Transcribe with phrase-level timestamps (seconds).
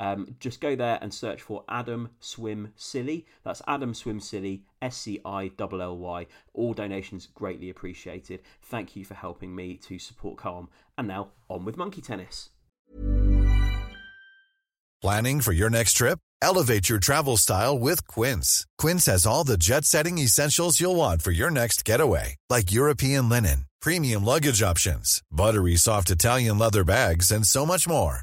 [0.00, 3.26] Um, just go there and search for Adam Swim Scilly.
[3.44, 6.26] That's Adam Swim Scilly, S C I L L Y.
[6.54, 8.40] All donations greatly appreciated.
[8.62, 10.68] Thank you for helping me to support Calm.
[10.96, 12.50] And now on with Monkey Tennis.
[15.00, 16.20] Planning for your next trip?
[16.40, 18.66] Elevate your travel style with Quince.
[18.78, 23.28] Quince has all the jet setting essentials you'll want for your next getaway, like European
[23.28, 28.22] linen, premium luggage options, buttery soft Italian leather bags, and so much more.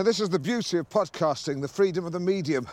[0.00, 2.66] And this is the beauty of podcasting, the freedom of the medium.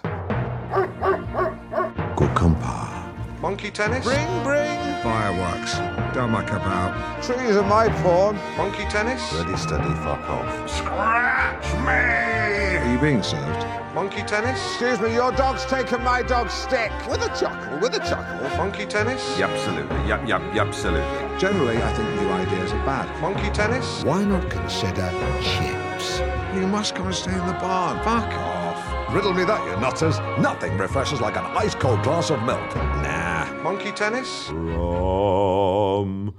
[2.16, 3.12] Cucumber.
[3.42, 4.06] Monkey tennis?
[4.06, 4.80] Bring, bring.
[5.04, 5.76] Fireworks.
[6.16, 7.22] Don't muck about.
[7.22, 8.38] Trees are my pawn.
[8.56, 9.22] Monkey tennis?
[9.34, 10.70] Ready, steady, fuck off.
[10.70, 12.78] Scratch me!
[12.78, 13.94] Are you being served?
[13.94, 14.58] Monkey tennis?
[14.66, 16.94] Excuse me, your dog's taken my dog's stick.
[17.10, 18.48] With a chuckle, with a chuckle.
[18.56, 19.38] Monkey tennis?
[19.38, 19.98] Absolutely.
[20.08, 21.38] Yep, yep, absolutely.
[21.38, 23.22] Generally, I think new ideas are bad.
[23.22, 24.02] Monkey tennis?
[24.06, 25.12] Why not consider
[25.42, 26.22] chips?
[26.54, 27.98] You must come and stay in the barn.
[28.04, 29.14] Fuck off.
[29.14, 30.18] Riddle me that, you nutters.
[30.40, 32.76] Nothing refreshes like an ice cold glass of milk.
[32.76, 33.46] Nah.
[33.64, 34.48] Monkey tennis?
[34.48, 36.34] From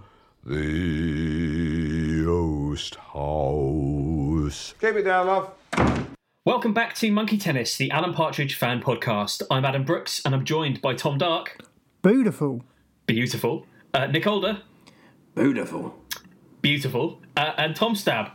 [0.45, 4.75] the Oast House.
[4.81, 5.51] Keep it down, love.
[6.45, 9.43] Welcome back to Monkey Tennis, the Alan Partridge fan podcast.
[9.51, 11.59] I'm Adam Brooks, and I'm joined by Tom Dark,
[12.03, 12.65] Beautiful.
[13.07, 14.63] beautiful, uh, Nick Alder,
[15.35, 15.95] Beautiful.
[16.63, 18.31] beautiful, uh, and Tom Stab,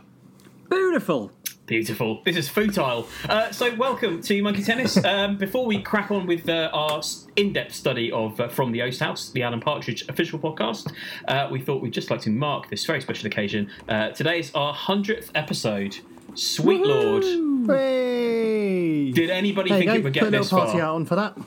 [0.70, 1.32] Beautiful.
[1.66, 2.20] Beautiful.
[2.26, 3.08] This is futile.
[3.26, 4.98] Uh, so, welcome to Monkey Tennis.
[5.04, 7.00] Um, before we crack on with uh, our
[7.36, 10.92] in-depth study of uh, From the Oast House, the Alan Partridge official podcast,
[11.28, 13.70] uh, we thought we'd just like to mark this very special occasion.
[13.88, 15.96] Uh, today is our hundredth episode.
[16.34, 17.22] Sweet Lord,
[17.66, 19.12] Hey.
[19.12, 19.94] did anybody There you think go.
[20.00, 20.80] it would Put get a little party far?
[20.82, 21.38] out on for that.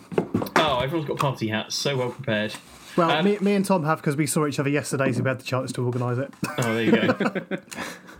[0.56, 1.76] Oh, everyone's got party hats.
[1.76, 2.54] So well prepared.
[2.96, 5.30] Well, Um, me, me and Tom have because we saw each other yesterday, so we
[5.30, 6.34] had the chance to organise it.
[6.60, 7.58] Oh, there you go.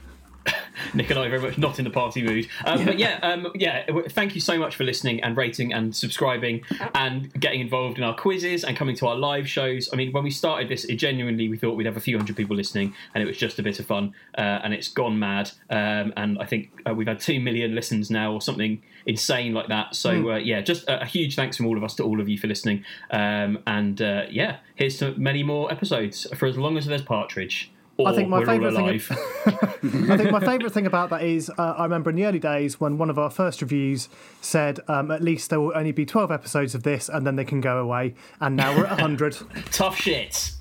[0.94, 2.48] Nick and I are very much not in the party mood.
[2.66, 3.86] Um, But yeah, um, yeah.
[4.10, 6.64] Thank you so much for listening and rating and subscribing
[6.96, 9.90] and getting involved in our quizzes and coming to our live shows.
[9.92, 12.36] I mean, when we started this, it genuinely we thought we'd have a few hundred
[12.36, 14.14] people listening, and it was just a bit of fun.
[14.38, 15.52] Uh, and it's gone mad.
[15.70, 19.68] Um, and I think uh, we've had two million listens now, or something insane like
[19.68, 19.96] that.
[19.96, 22.30] So uh, yeah, just a, a huge thanks from all of us to all of
[22.30, 22.84] you for listening.
[23.12, 27.72] Um, and uh, yeah, here's to many more episodes for as long as there's partridge.
[27.98, 28.84] Or I think my favourite thing.
[28.86, 29.12] alive.
[30.12, 32.80] I think my favourite thing about that is uh, I remember in the early days
[32.80, 34.08] when one of our first reviews
[34.40, 37.46] said um, at least there will only be twelve episodes of this, and then they
[37.46, 38.14] can go away.
[38.40, 39.36] And now we're at hundred.
[39.72, 40.52] tough shit.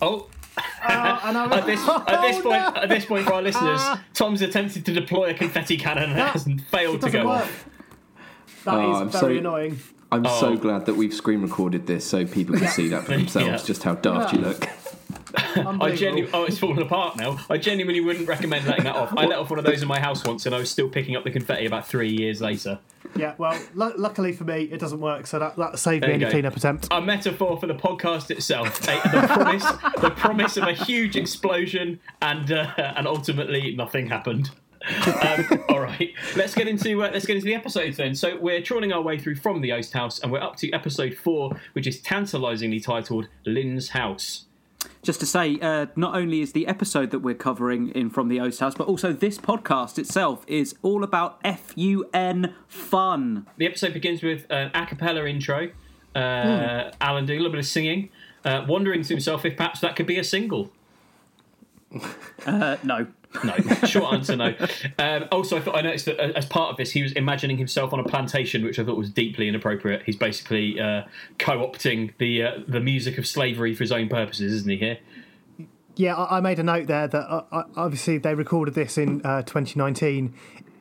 [0.00, 0.28] Oh,
[0.82, 2.82] and at this at this Oh, point, no.
[2.82, 3.80] at this point for our listeners,
[4.14, 7.42] Tom's attempted to deploy a confetti cannon and That- hasn't failed to go work.
[7.42, 7.66] off.
[8.64, 9.78] That is Oh, I'm very so- annoying.
[10.12, 10.40] I'm Oh.
[10.40, 13.56] so glad that we've screen recorded this so people can see that for themselves, Yeah.
[13.66, 14.68] just how daft you look.
[15.56, 17.38] I genuinely, oh, it's falling apart now.
[17.48, 19.12] I genuinely wouldn't recommend letting that off.
[19.16, 21.16] I let off one of those in my house once, and I was still picking
[21.16, 22.78] up the confetti about three years later.
[23.16, 26.22] Yeah, well, lu- luckily for me, it doesn't work, so that, that saved There me
[26.22, 26.88] any clean-up attempt.
[26.90, 28.80] A metaphor for the podcast itself.
[28.88, 29.64] A- the promise,
[30.00, 34.50] the promise of a huge explosion, and uh, and ultimately nothing happened.
[35.22, 38.14] um, all right, let's get into uh, let's get into the episodes then.
[38.14, 41.14] So we're trawling our way through from the Oast House, and we're up to episode
[41.14, 44.46] four, which is tantalisingly titled Lynn's House.
[45.02, 48.38] Just to say, uh, not only is the episode that we're covering in From the
[48.40, 53.46] Oast House, but also this podcast itself is all about FUN fun.
[53.56, 55.70] The episode begins with an a cappella intro.
[56.14, 58.10] Uh, Alan doing a little bit of singing,
[58.44, 60.70] uh, wondering to himself if perhaps that could be a single.
[62.46, 63.06] Uh, no.
[63.44, 63.56] No,
[63.86, 64.54] short answer, no.
[64.98, 67.58] Um, also, I thought I noticed that uh, as part of this, he was imagining
[67.58, 70.02] himself on a plantation, which I thought was deeply inappropriate.
[70.04, 71.04] He's basically uh,
[71.38, 74.76] co-opting the uh, the music of slavery for his own purposes, isn't he?
[74.76, 74.98] Here,
[75.96, 79.24] Yeah, I, I made a note there that uh, uh, obviously they recorded this in
[79.24, 80.34] uh, 2019.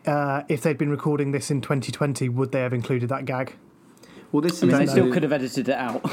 [0.07, 3.55] Uh, if they'd been recording this in 2020, would they have included that gag?
[4.31, 6.03] Well, this I mean, they still could have edited it out.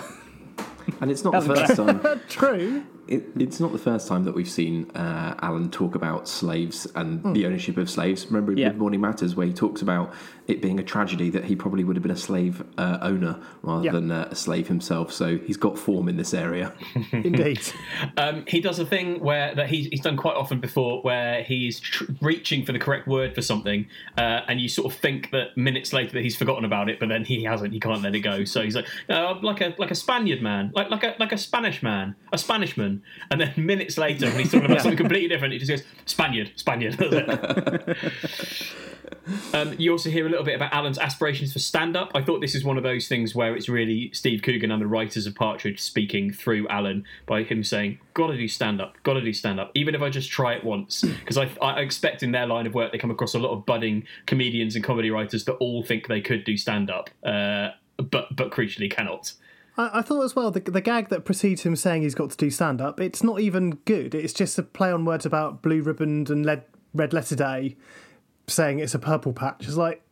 [1.00, 2.20] and it's not the Hasn't first time.
[2.28, 2.84] True.
[3.08, 7.34] It, it's not the first time that we've seen uh, Alan talk about slaves and
[7.36, 8.26] the ownership of slaves.
[8.26, 8.68] Remember in Yeah.
[8.70, 10.12] Good Morning Matters, where he talks about
[10.48, 13.84] it being a tragedy that he probably would have been a slave uh, owner rather
[13.84, 13.92] Yeah.
[13.92, 15.12] than uh, a slave himself.
[15.12, 16.72] So he's got form in this area.
[17.12, 17.60] Indeed.
[18.16, 21.80] um, he does a thing where that he's, he's done quite often before, where he's
[21.80, 23.86] tr- reaching for the correct word for something,
[24.18, 27.08] uh, and you sort of think that minutes later that he's forgotten about it, but
[27.08, 27.72] then he hasn't.
[27.72, 28.44] He can't let it go.
[28.44, 31.38] So he's like, uh, like a like a Spaniard man, like like a like a
[31.38, 32.38] Spanish man, a
[33.30, 36.52] And then minutes later when he's talking about something completely different, he just goes Spaniard,
[36.56, 36.96] Spaniard.
[39.52, 42.12] Um, you also hear a little bit about Alan's aspirations for stand up.
[42.14, 44.86] I thought this is one of those things where it's really Steve Coogan and the
[44.86, 49.32] writers of Partridge speaking through Alan by him saying, Gotta do stand up, gotta do
[49.32, 51.02] stand up, even if I just try it once.
[51.02, 53.66] Because I, I expect in their line of work they come across a lot of
[53.66, 58.34] budding comedians and comedy writers that all think they could do stand up, uh, but,
[58.34, 59.32] but crucially cannot.
[59.76, 62.36] I, I thought as well the, the gag that precedes him saying he's got to
[62.36, 63.00] do stand up.
[63.00, 64.14] It's not even good.
[64.14, 66.64] It's just a play on words about blue ribbon and lead,
[66.94, 67.76] red letter day,
[68.46, 69.66] saying it's a purple patch.
[69.66, 70.02] It's like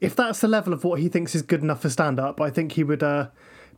[0.00, 2.50] if that's the level of what he thinks is good enough for stand up, I
[2.50, 3.28] think he would uh,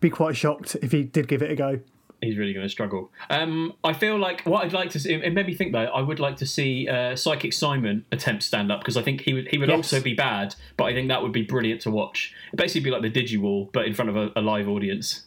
[0.01, 1.81] be quite shocked if he did give it a go.
[2.25, 3.11] He's really going to struggle.
[3.31, 5.13] Um, I feel like what I'd like to see.
[5.15, 5.85] It made me think though.
[5.85, 9.35] I would like to see uh, Psychic Simon attempt stand up because I think he
[9.35, 9.77] would he would Yes.
[9.77, 12.33] also be bad, but I think that would be brilliant to watch.
[12.49, 15.27] It'd basically be like the Digiwall, but in front of a, a live audience.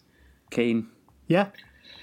[0.52, 0.88] Keen.
[1.28, 1.48] Yeah,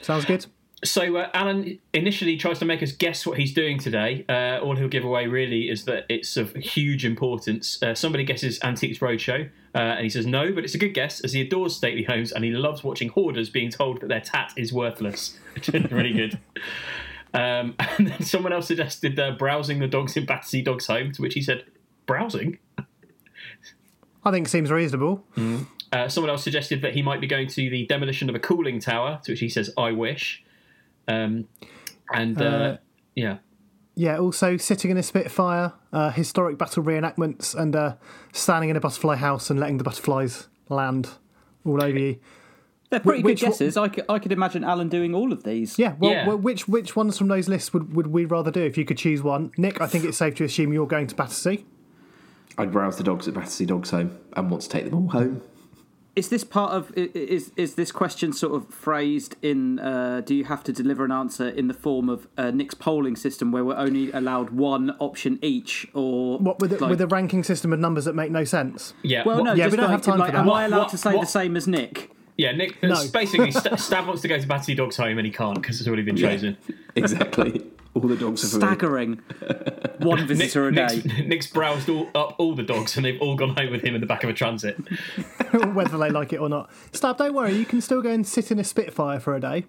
[0.02, 0.46] sounds good.
[0.84, 4.24] So uh, Alan initially tries to make us guess what he's doing today.
[4.28, 7.82] Uh, all he'll give away really is that it's of huge importance.
[7.82, 11.20] Uh, somebody guesses Antiques Roadshow, uh, and he says no, but it's a good guess
[11.20, 14.52] as he adores stately homes and he loves watching hoarders being told that their tat
[14.56, 15.38] is worthless.
[15.72, 16.38] Really good.
[17.32, 21.22] Um, and then someone else suggested uh, browsing the dogs in Battersea Dog's home, to
[21.22, 21.64] which he said,
[22.06, 22.58] "Browsing."
[24.24, 25.24] I think seems reasonable.
[25.92, 28.80] Uh, someone else suggested that he might be going to the demolition of a cooling
[28.80, 30.44] tower, to which he says, "I wish."
[31.08, 31.48] Um,
[32.12, 32.76] and uh, Uh,
[33.14, 33.38] yeah.
[33.96, 37.94] Yeah, also sitting in a Spitfire, uh, historic battle reenactments, and uh,
[38.32, 41.10] standing in a butterfly house and letting the butterflies land
[41.64, 42.18] all over you.
[42.90, 43.76] They're pretty Which good one- guesses.
[43.76, 45.78] I could, I could imagine Alan doing all of these.
[45.78, 46.26] Yeah, well, Yeah.
[46.28, 48.98] well, which which ones from those lists would, would we rather do if you could
[48.98, 49.52] choose one?
[49.56, 51.64] Nick, I think it's safe to assume you're going to Battersea.
[52.58, 55.40] I'd browse the dogs at Battersea Dogs Home and want to take them all home.
[56.16, 59.80] Is this part of i- i- is is this question sort of phrased in?
[59.80, 63.16] Uh, do you have to deliver an answer in the form of uh, Nick's polling
[63.16, 67.08] system, where we're only allowed one option each, or What with a, like- with a
[67.08, 68.94] ranking system of numbers that make no sense?
[69.02, 69.24] Yeah.
[69.26, 70.42] Well, what- no, Yeah, just we don't like, have time like, for that.
[70.42, 72.10] Am I allowed what- to say what- the same as Nick?
[72.36, 72.82] Yeah, Nick.
[72.82, 73.00] No.
[73.12, 75.86] Basically, St- Stav wants to go to Battersea Dog's home and he can't because it's
[75.86, 76.56] already been chosen.
[76.96, 77.60] Exactly.
[77.94, 78.64] all the dogs are for.
[78.66, 79.14] Staggering.
[79.98, 81.26] One Nick, visitor a Nick's, day.
[81.26, 84.00] Nick's browsed all, up all the dogs and they've all gone home with him in
[84.00, 84.76] the back of a transit.
[85.72, 86.70] whether they like it or not.
[86.92, 89.64] Stab, don't worry, you can still go and sit in a Spitfire for a day.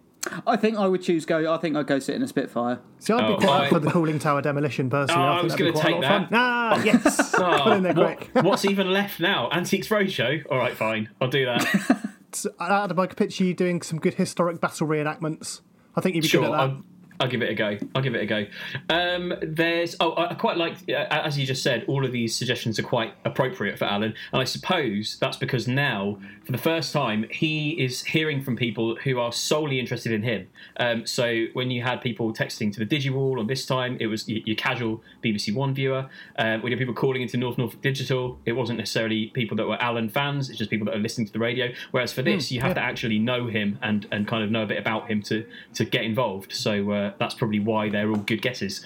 [0.45, 1.51] I think I would choose go.
[1.53, 2.79] I think I'd go sit in a Spitfire.
[2.99, 5.23] See, I'd Oh, be quite I- up for the cooling tower demolition personally.
[5.23, 6.39] Oh, I think was that'd be gonna quite a take lot of fun.
[6.39, 7.31] Ah, yes,
[7.63, 9.49] put in there what- what's even left now?
[9.51, 10.43] Antiques Roadshow?
[10.51, 11.09] All right, fine.
[11.21, 12.11] I'll do that.
[12.59, 15.61] Adam, I could picture you doing some good historic battle reenactments.
[15.95, 16.59] I think you'd be sure, good at that.
[16.59, 16.83] I'll,
[17.21, 17.77] I'll give it a go.
[17.93, 18.45] I'll give it a go.
[18.89, 21.85] Um, there's oh, I I quite like uh, as you just said.
[21.87, 26.19] All of these suggestions are quite appropriate for Alan, and I suppose that's because now,
[26.45, 30.47] for the first time, he is hearing from people who are solely interested in him.
[30.77, 34.29] Um, so when you had people texting to the DigiWall, and this time it was
[34.29, 36.07] your casual BBC One viewer.
[36.37, 39.65] Um, when you had people calling into North Norfolk Digital, it wasn't necessarily people that
[39.67, 40.49] were Alan fans.
[40.49, 41.69] It's just people that are listening to the radio.
[41.91, 44.67] Whereas for this, you have to actually know him and and kind of know a
[44.67, 46.53] bit about him to to get involved.
[46.53, 48.85] So uh, that's probably why they're all good guesses.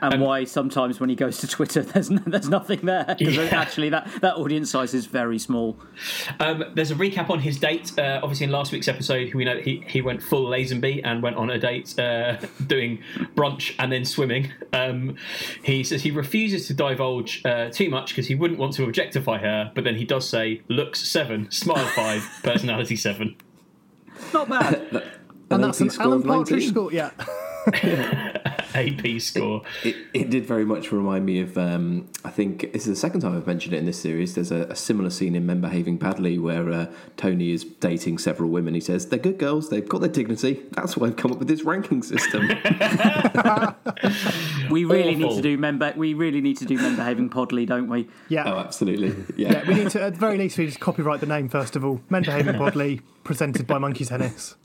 [0.00, 3.48] And why sometimes when he goes to Twitter, there's no, there's nothing there because Yeah.
[3.52, 5.76] actually that, that audience size is very small.
[6.40, 7.92] Um, there's a recap on his date.
[7.98, 11.22] Uh, obviously, in last week's episode, we know that he, he went full Lazenby and
[11.22, 12.36] went on a date uh,
[12.66, 13.02] doing
[13.34, 14.52] brunch and then swimming.
[14.72, 15.16] Um,
[15.62, 19.38] he says he refuses to divulge uh, too much because he wouldn't want to objectify
[19.38, 23.36] her, but then he does say looks seven, smile five, personality seven.
[24.32, 24.74] Not bad.
[24.92, 25.02] and
[25.50, 26.68] An that's an Alan of Partridge 19.
[26.70, 26.92] score.
[26.92, 27.10] Yeah.
[28.74, 29.62] AP score.
[29.84, 31.56] It, it did very much remind me of.
[31.56, 34.34] Um, I think this is the second time I've mentioned it in this series.
[34.34, 38.50] There's a, a similar scene in Men Behaving Badly where uh, Tony is dating several
[38.50, 38.74] women.
[38.74, 39.70] He says they're good girls.
[39.70, 40.62] They've got their dignity.
[40.72, 42.48] That's why I've come up with this ranking system.
[44.70, 45.78] We really need to do men.
[45.78, 48.08] Be- we really need to do men behaving podly, don't we?
[48.28, 48.44] Yeah.
[48.52, 49.14] oh, absolutely.
[49.36, 49.68] Yeah, Yeah.
[49.68, 52.00] we need to, at the very least, we just copyright the name first of all.
[52.10, 54.56] Men Behaving Bodily, presented by Monkey Tennis.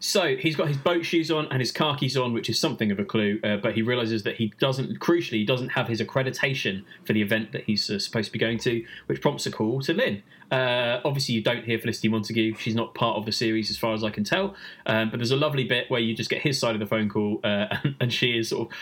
[0.00, 2.98] So he's got his boat shoes on and his khakis on, which is something of
[2.98, 3.40] a clue.
[3.44, 7.22] Uh, but he realizes that he doesn't, crucially, he doesn't have his accreditation for the
[7.22, 10.22] event that he's uh, supposed to be going to, which prompts a call to Lynn.
[10.50, 13.94] Uh, obviously, you don't hear Felicity Montagu; she's not part of the series, as far
[13.94, 14.54] as I can tell.
[14.86, 17.08] Um, but there's a lovely bit where you just get his side of the phone
[17.08, 18.76] call, uh, and, and she is sort of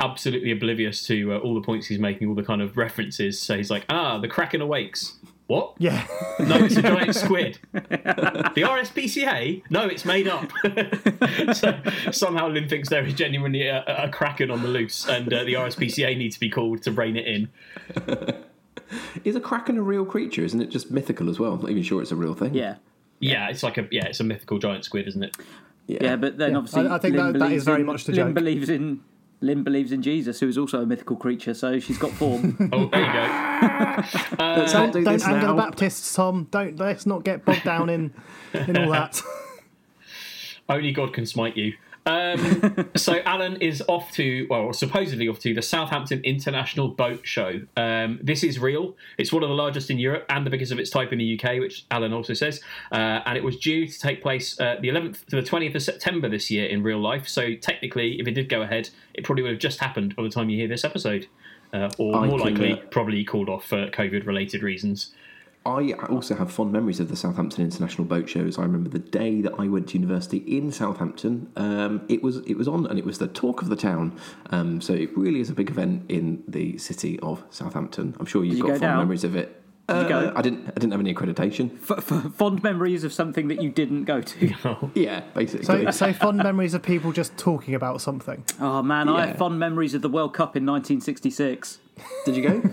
[0.00, 3.40] absolutely oblivious to uh, all the points he's making, all the kind of references.
[3.40, 5.74] So he's like, "Ah, the Kraken awakes." What?
[5.78, 6.06] Yeah.
[6.38, 7.58] No, it's a giant squid.
[7.72, 9.62] The RSPCA?
[9.70, 10.50] No, it's made up.
[11.56, 11.80] so
[12.12, 15.54] somehow Lynn thinks there is genuinely a, a kraken on the loose, and uh, the
[15.54, 17.48] RSPCA needs to be called to rein it in.
[19.24, 20.44] Is a kraken a real creature?
[20.44, 21.52] Isn't it just mythical as well?
[21.54, 22.54] I'm not even sure it's a real thing.
[22.54, 22.76] Yeah.
[23.20, 25.36] Yeah, it's like a yeah, it's a mythical giant squid, isn't it?
[25.86, 28.04] Yeah, but then obviously I- I think Lynn that- that believes is very in- much
[28.04, 28.34] the Lynn joke.
[28.34, 29.00] believes in
[29.40, 32.56] Lynn believes in Jesus, who is also a mythical creature, so she's got form.
[32.72, 33.28] Oh, there you go.
[34.38, 35.54] Uh, let's not do Don't this anger now.
[35.54, 36.46] the Baptists, Tom.
[36.50, 38.12] Don't let's not get bogged down in
[38.54, 39.20] in all that.
[40.68, 41.74] Only God can smite you.
[42.08, 47.60] Um, so Alan is off to, well, supposedly off to the Southampton International Boat Show.
[47.76, 48.96] Um, this is real.
[49.18, 51.38] It's one of the largest in Europe and the biggest of its type in the
[51.38, 52.60] UK, which Alan also says.
[52.90, 55.82] Uh, and it was due to take place uh, the 11th to the 20th of
[55.82, 57.28] September this year in real life.
[57.28, 60.30] So technically, if it did go ahead, it probably would have just happened by the
[60.30, 61.26] time you hear this episode.
[61.72, 65.12] Uh, or I more likely, uh, probably called off for COVID-related reasons.
[65.68, 68.58] I also have fond memories of the Southampton International Boat Shows.
[68.58, 71.50] I remember the day that I went to university in Southampton.
[71.56, 74.18] Um, it was it was on, and it was the talk of the town.
[74.50, 78.16] Um, so it really is a big event in the city of Southampton.
[78.18, 78.98] I'm sure you've you got go fond down?
[78.98, 79.62] memories of it.
[79.90, 80.32] you Uh.
[80.34, 80.68] I didn't.
[80.68, 81.70] I didn't have any accreditation.
[81.90, 84.90] F- f- fond memories of something that you didn't go to.
[84.94, 85.64] Yeah, basically.
[85.66, 88.44] So, so fond memories of people just talking about something.
[88.60, 91.78] Oh man, I have fond memories of the World Cup in 1966.
[92.24, 92.70] Did you go?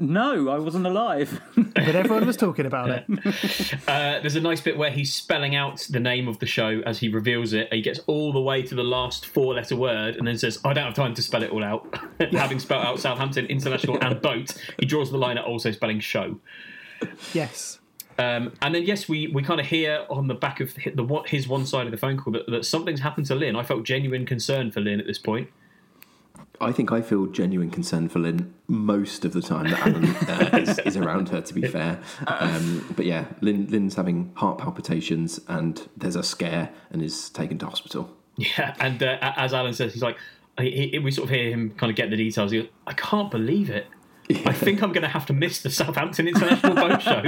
[0.00, 1.40] No, I wasn't alive.
[1.74, 3.04] But everyone was talking about it.
[3.88, 6.98] Uh, there's a nice bit where he's spelling out the name of the show as
[6.98, 7.72] he reveals it.
[7.72, 10.72] He gets all the way to the last four letter word and then says, I
[10.72, 11.86] don't have time to spell it all out.
[12.32, 16.38] Having spelled out Southampton International and boat, he draws the line at also spelling show.
[17.32, 17.78] Yes.
[18.18, 21.28] Um, and then, yes, we, we kind of hear on the back of the, what
[21.28, 23.56] his one side of the phone call that, that something's happened to Lynn.
[23.56, 25.48] I felt genuine concern for Lynn at this point.
[26.60, 30.58] I think I feel genuine concern for Lynn most of the time that Alan uh,
[30.58, 31.40] is, is around her.
[31.40, 36.70] To be fair, um, but yeah, Lynn, Lynn's having heart palpitations and there's a scare
[36.90, 38.10] and is taken to hospital.
[38.36, 40.16] Yeah, and uh, as Alan says, he's like,
[40.60, 42.50] he, he, we sort of hear him kind of get the details.
[42.50, 43.86] He goes, I can't believe it.
[44.30, 47.22] I think I'm going to have to miss the Southampton International Boat Show.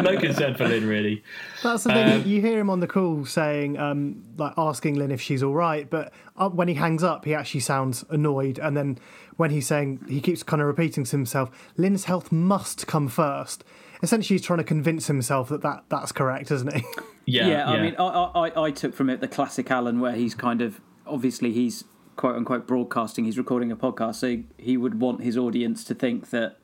[0.00, 1.24] no concern for Lynn, really.
[1.62, 2.12] That's the thing.
[2.20, 5.54] Um, you hear him on the call saying, um, like, asking Lynn if she's all
[5.54, 8.58] right, but uh, when he hangs up, he actually sounds annoyed.
[8.60, 8.98] And then
[9.36, 13.64] when he's saying, he keeps kind of repeating to himself, Lynn's health must come first.
[14.02, 16.84] Essentially, he's trying to convince himself that, that that's correct, isn't he?
[17.24, 17.48] Yeah.
[17.48, 20.62] Yeah, I mean, I, I, I took from it the classic Alan, where he's kind
[20.62, 21.82] of obviously he's
[22.16, 23.24] quote unquote broadcasting.
[23.24, 26.56] He's recording a podcast, so he would want his audience to think that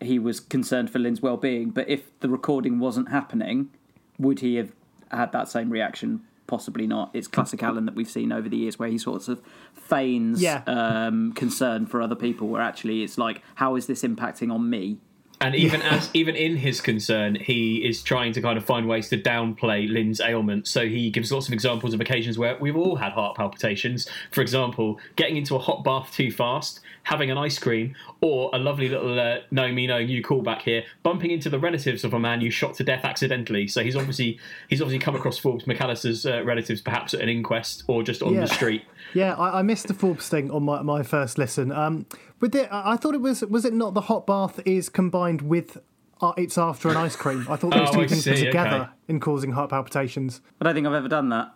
[0.00, 1.70] he was concerned for Lynn's well-being.
[1.70, 3.70] But if the recording wasn't happening,
[4.18, 4.72] would he have
[5.10, 6.22] had that same reaction?
[6.48, 7.10] Possibly not.
[7.14, 9.40] It's classic Alan that we've seen over the years, where he sorts of
[9.72, 10.62] feigns Yeah.
[10.66, 14.98] um, concern for other people, where actually it's like, how is this impacting on me?
[15.42, 19.08] And even as even in his concern, he is trying to kind of find ways
[19.08, 20.68] to downplay Lynn's ailment.
[20.68, 24.08] So he gives lots of examples of occasions where we've all had heart palpitations.
[24.30, 28.58] For example, getting into a hot bath too fast, having an ice cream, or a
[28.58, 32.18] lovely little uh, know me knowing you callback here, bumping into the relatives of a
[32.18, 33.66] man you shot to death accidentally.
[33.68, 37.84] So he's obviously he's obviously come across Forbes McAllister's uh, relatives perhaps at an inquest
[37.88, 38.40] or just on Yeah.
[38.42, 38.82] the street.
[39.14, 41.72] Yeah, I, I missed the Forbes thing on my, my first listen.
[41.72, 42.06] Um,
[42.40, 45.42] with it, I I thought it was was it not the hot bath is combined
[45.42, 45.78] with
[46.20, 47.46] uh, it's after an ice cream.
[47.50, 48.90] I thought those Oh, two I things were together okay.
[49.08, 50.40] in causing heart palpitations.
[50.60, 51.52] I don't think I've ever done that.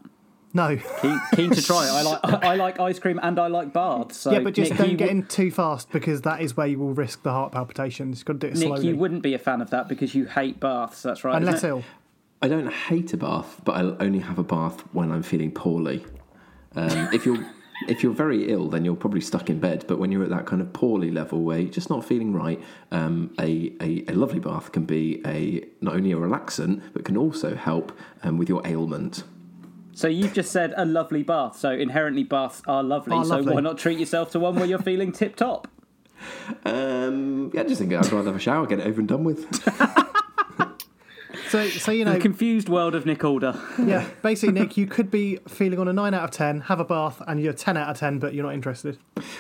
[0.56, 0.76] No.
[1.02, 1.90] Keen, keen to try it.
[1.90, 4.16] I like I like ice cream and I like baths.
[4.16, 6.66] So yeah, but just Nick, don't get would- in too fast because that is where
[6.66, 8.18] you will risk the heart palpitations.
[8.20, 8.88] You've got to do it Nick, slowly.
[8.88, 11.02] you wouldn't be a fan of that because you hate baths.
[11.02, 11.36] That's right.
[11.36, 11.84] Unless ill.
[12.42, 16.04] I don't hate a bath, but I'll only have a bath when I'm feeling poorly.
[16.75, 17.44] Um, if you're
[17.88, 19.84] if you're very ill, then you're probably stuck in bed.
[19.86, 22.58] But when you're at that kind of poorly level where you're just not feeling right,
[22.92, 27.16] um, a, a a lovely bath can be a not only a relaxant but can
[27.18, 29.25] also help um, with your ailment.
[29.96, 31.56] So you've just said a lovely bath.
[31.56, 33.16] So inherently baths are lovely.
[33.16, 33.54] Are so lovely.
[33.54, 35.68] why not treat yourself to one where you're feeling tip top?
[36.66, 39.24] Um, yeah, I just think I'd rather have a shower, get it over and done
[39.24, 39.46] with.
[41.48, 43.54] So, so you know, The confused world of Nick Alder.
[43.80, 46.84] yeah, basically, Nick, you could be feeling on a nine out of ten, have a
[46.84, 48.98] bath, and you're ten out of ten, but you're not interested.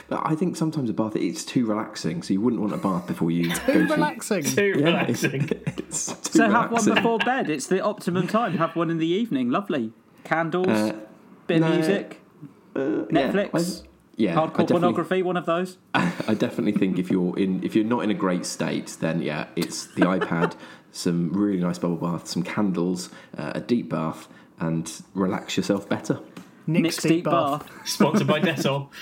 [0.08, 3.08] But I think sometimes a bath it's too relaxing, so you wouldn't want a bath
[3.08, 4.44] before you go Too to relaxing.
[4.44, 5.50] Too Yeah, relaxing.
[5.66, 7.50] it's too So have one before bed.
[7.50, 8.56] It's the optimum time.
[8.58, 9.50] Have one in the evening.
[9.50, 9.92] Lovely.
[10.26, 10.92] Candles, Uh,
[11.46, 12.20] bit of no, music,
[12.74, 15.22] Yeah, Netflix, I- yeah, hardcore pornography.
[15.22, 15.78] One of those.
[15.94, 19.46] I definitely think if you're in if you're not in a great state, then yeah,
[19.56, 20.54] it's the iPad,
[20.92, 24.28] some really nice bubble bath, some candles, uh, a deep bath,
[24.58, 26.18] and relax yourself better.
[26.66, 27.68] Nick's, Nick's deep bath.
[27.84, 28.88] Sponsored by Dettol.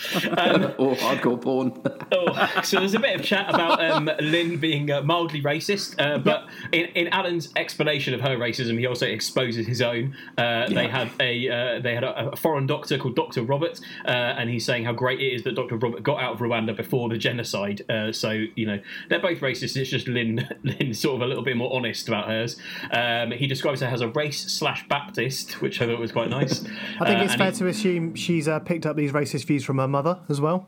[0.45, 1.81] Um, or hardcore porn.
[2.13, 6.19] oh, so there's a bit of chat about um, Lynn being uh, mildly racist, uh,
[6.19, 10.17] but in, in Alan's explanation of her racism, he also exposes his own.
[10.37, 14.09] Uh, They had a uh, they had a, a foreign doctor called Doctor Robert, uh,
[14.11, 17.09] and he's saying how great it is that Doctor Robert got out of Rwanda before
[17.09, 17.83] the genocide.
[17.91, 19.77] Uh, so you know they're both racist.
[19.77, 22.57] It's just Lynn Lynn's sort of a little bit more honest about hers.
[22.93, 26.65] Um, he describes her as a race slash Baptist, which I thought was quite nice.
[27.01, 29.65] I think Uh, it's fair he- to assume she's uh, picked up these racist views
[29.65, 30.67] from her mother as well.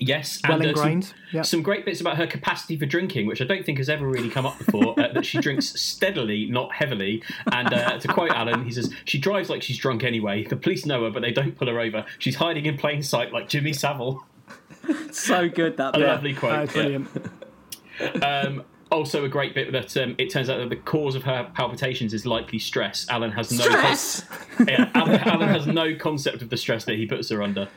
[0.00, 1.42] Yes, Well and, uh, ingrained, Some, yeah.
[1.42, 4.30] some great bits about her capacity for drinking, which I don't think has ever really
[4.30, 4.94] come up before.
[5.00, 7.20] uh, that she drinks steadily, not heavily.
[7.52, 10.44] And uh, to quote Alan, he says she drives like she's drunk anyway.
[10.44, 12.04] The police know her, but they don't pull her over.
[12.20, 14.24] She's hiding in plain sight like Jimmy Savile.
[15.10, 16.06] So good that A bit.
[16.06, 16.52] lovely quote.
[16.52, 16.72] Uh, yeah.
[16.72, 17.08] brilliant.
[18.22, 21.50] Um, also, a great bit that um, it turns out that the cause of her
[21.54, 23.06] palpitations is likely stress.
[23.08, 24.24] Alan has no Stress.
[24.66, 27.68] yeah, Alan, Alan has no concept of the stress that he puts her under.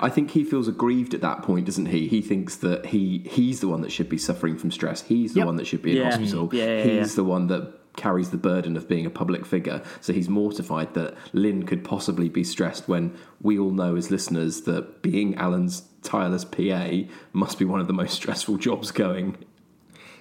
[0.00, 2.08] I think he feels aggrieved at that point, doesn't he?
[2.08, 5.02] He thinks that he he's the one that should be suffering from stress.
[5.02, 5.46] He's the Yep.
[5.46, 6.04] one that should be in Yeah.
[6.10, 6.50] hospital.
[6.52, 7.16] Yeah, yeah, he's yeah.
[7.16, 9.82] the one that carries the burden of being a public figure.
[10.00, 14.62] So he's mortified that Lynn could possibly be stressed when we all know as listeners
[14.62, 19.36] that being Alan's tireless PA must be one of the most stressful jobs going.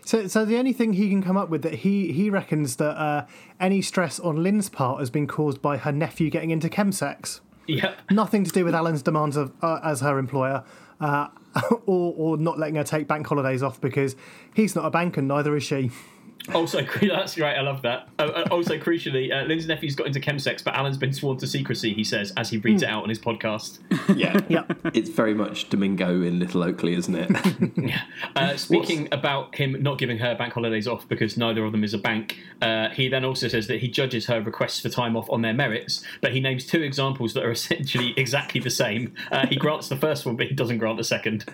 [0.08, 2.98] So, so the only thing he can come up with that he he reckons that
[2.98, 3.26] uh,
[3.60, 7.42] any stress on Lynn's part has been caused by her nephew getting into chemsex.
[7.68, 7.98] Yep.
[8.12, 10.64] Nothing to do with Alan's demands of uh, as her employer,
[11.02, 11.28] uh,
[11.86, 14.16] or or not letting her take bank holidays off because
[14.54, 15.92] he's not a banker, neither is she.
[16.54, 17.56] Also, that's great.
[17.56, 18.08] I love that.
[18.20, 21.48] Uh, uh, also, crucially, uh, Lynn's nephew's got into chemsex, but Alan's been sworn to
[21.48, 21.94] secrecy.
[21.94, 23.80] He says as he reads it out on his podcast.
[24.16, 24.96] Yeah, Yep.
[24.96, 27.94] It's very much Domingo in Little Oakley, isn't it?
[28.36, 31.94] Uh, speaking about him not giving her bank holidays off because neither of them is
[31.94, 35.30] a bank, uh, he then also says that he judges her requests for time off
[35.30, 39.14] on their merits, but he names two examples that are essentially exactly the same.
[39.32, 41.46] Uh, he grants the first one, but he doesn't grant the second.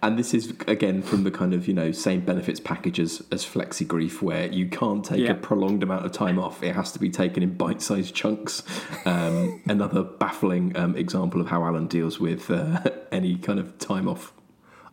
[0.00, 3.44] And this is again from the kind of you know same benefits package as, as
[3.44, 5.32] flexi grief, where you can't take Yeah.
[5.32, 8.62] a prolonged amount of time off; it has to be taken in bite-sized chunks.
[9.04, 12.80] Um, another baffling um, example of how Alan deals with uh,
[13.12, 14.32] any kind of time off.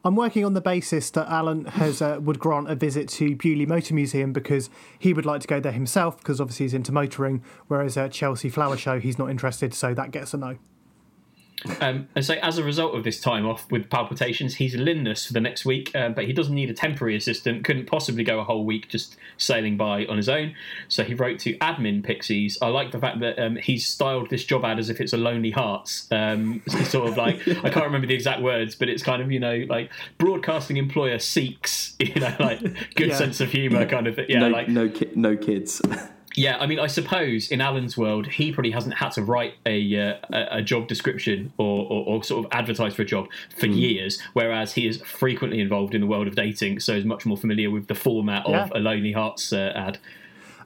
[0.03, 3.65] I'm working on the basis that Alan has uh, would grant a visit to Beaulieu
[3.67, 7.43] Motor Museum because he would like to go there himself because obviously he's into motoring,
[7.67, 10.57] whereas at Chelsea Flower Show he's not interested, so that gets a no.
[11.81, 15.33] Um, and so, as a result of this time off with palpitations, he's Lynness for
[15.33, 17.63] the next week, uh, but he doesn't need a temporary assistant.
[17.63, 20.53] Couldn't possibly go a whole week just sailing by on his own.
[20.89, 22.57] So he wrote to admin Pixies.
[22.61, 25.17] I like the fact that um, he's styled this job ad as if it's a
[25.17, 26.07] Lonely Hearts.
[26.11, 29.31] Um, it's sort of like I can't remember the exact words, but it's kind of
[29.31, 32.59] you know like broadcasting employer seeks you know like
[32.95, 33.15] good Yeah.
[33.15, 35.81] sense of humour kind of yeah no, like no, ki- no kids.
[36.35, 39.97] yeah, I mean, I suppose in Alan's world, he probably hasn't had to write a
[39.97, 44.21] uh, a, job description or, or, or sort of advertise for a job for years,
[44.33, 47.69] whereas he is frequently involved in the world of dating, so is much more familiar
[47.71, 48.63] with the format Yeah.
[48.65, 49.97] of a Lonely Hearts uh, ad.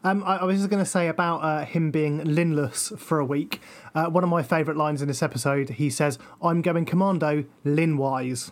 [0.03, 3.25] Um, I, I was just going to say about uh, him being linless for a
[3.25, 3.61] week.
[3.93, 8.51] Uh, one of my favourite lines in this episode, he says, "I'm going commando, Lin-wise."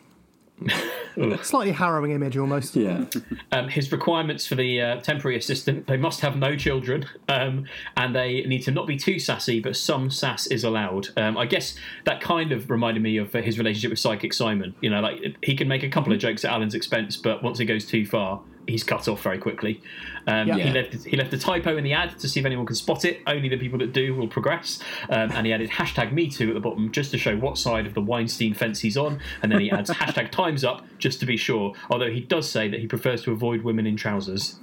[1.43, 2.75] Slightly harrowing image, almost.
[2.75, 3.05] yeah,
[3.51, 7.65] Um, his requirements for the uh, temporary assistant: they must have no children, um,
[7.95, 11.09] and they need to not be too sassy, but some sass is allowed.
[11.17, 14.75] Um, I guess that kind of reminded me of uh, his relationship with Psychic Simon.
[14.81, 17.59] You know, like he can make a couple of jokes at Alan's expense, but once
[17.59, 19.81] it goes too far, he's cut off very quickly.
[20.27, 20.57] Um, Yeah.
[20.57, 23.05] He left he left a typo in the ad to see if anyone can spot
[23.05, 23.21] it.
[23.25, 24.79] Only the people that do will progress.
[25.09, 27.85] Um, and he added hashtag Me Too at the bottom just to show what side
[27.87, 29.19] of the Weinstein fence he's on.
[29.41, 31.73] And then he adds hashtag Times Up just to be sure.
[31.89, 34.57] Although he does say that he prefers to avoid women in trousers.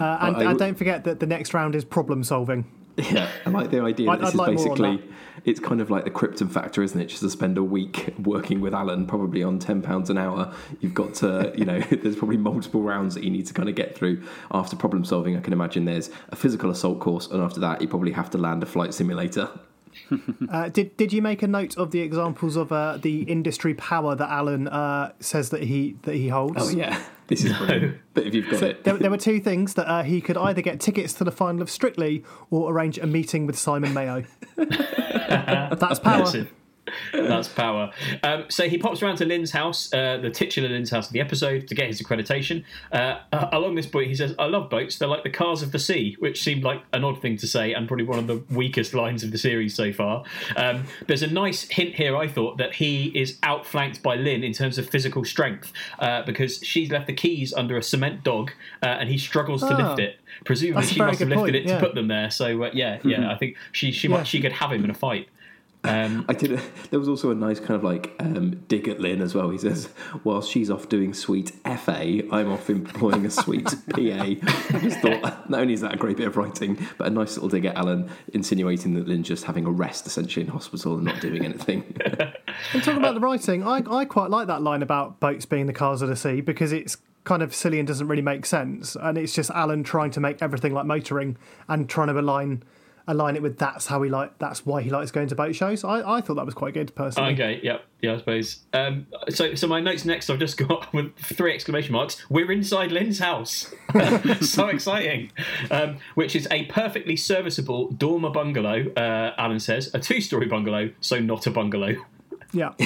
[0.00, 2.64] Uh, and, I- and don't forget that the next round is problem solving.
[2.96, 3.28] Yeah.
[3.46, 5.02] I like the idea that this I'd is like basically
[5.44, 7.06] it's kind of like the Krypton factor, isn't it?
[7.06, 10.54] Just to spend a week working with Alan, probably on ten pounds an hour.
[10.80, 13.74] You've got to, you know, there's probably multiple rounds that you need to kind of
[13.74, 15.36] get through after problem solving.
[15.36, 18.38] I can imagine there's a physical assault course, and after that, you probably have to
[18.38, 19.50] land a flight simulator.
[20.50, 24.14] Uh, did did you make a note of the examples of uh, the industry power
[24.14, 26.56] that Alan uh, says that he that he holds?
[26.58, 27.98] Oh yeah, this is brilliant.
[28.14, 30.36] But if you've got So it, there, there were two things that uh, he could
[30.36, 34.24] either get tickets to the final of Strictly or arrange a meeting with Simon Mayo.
[34.56, 36.16] That's power.
[36.16, 36.52] Impressive.
[37.12, 37.90] That's power.
[38.22, 41.20] Um, so he pops around to Lynn's house, uh, the titular Lynn's house of the
[41.20, 42.64] episode, to get his accreditation.
[42.92, 44.98] Uh, uh, along this point, he says, I love boats.
[44.98, 47.72] They're like the cars of the sea, which seemed like an odd thing to say
[47.72, 50.24] and probably one of the weakest lines of the series so far.
[50.56, 54.52] Um, there's a nice hint here, I thought, that he is outflanked by Lynn in
[54.52, 58.50] terms of physical strength uh, because she's left the keys under a cement dog
[58.82, 59.88] uh, and he struggles to Oh.
[59.88, 60.18] lift it.
[60.44, 61.74] Presumably, That's she must have lifted point, it yeah.
[61.78, 62.30] to put them there.
[62.30, 64.16] So, uh, yeah, yeah, I think she, she, Yeah.
[64.18, 65.28] might, she could have him in a fight.
[65.84, 66.52] Um, I did.
[66.52, 69.50] A, there was also a nice kind of like um, dig at Lynn as well.
[69.50, 69.86] He says,
[70.22, 75.50] "While she's off doing sweet FA, I'm off employing a sweet PA." I just thought
[75.50, 77.76] not only is that a great bit of writing, but a nice little dig at
[77.76, 81.96] Alan, insinuating that Lynn's just having a rest essentially in hospital and not doing anything.
[82.74, 85.72] And talking about the writing, I, I quite like that line about boats being the
[85.72, 88.96] cars of the sea because it's kind of silly and doesn't really make sense.
[88.96, 91.36] And it's just Alan trying to make everything like motoring
[91.68, 92.62] and trying to align
[93.06, 95.84] align it with that's how he like that's why he likes going to boat shows.
[95.84, 97.34] I, I thought that was quite good personally.
[97.34, 98.60] Okay, yep, yeah, I suppose.
[98.72, 102.24] Um, so, so my notes next, I've just got with three exclamation marks.
[102.30, 103.72] We're inside Lynn's house.
[104.40, 105.32] so exciting!
[105.70, 108.90] Um, which is a perfectly serviceable dormer bungalow.
[108.96, 111.96] Uh, Alan says a two-story bungalow, so not a bungalow.
[112.52, 112.72] Yeah.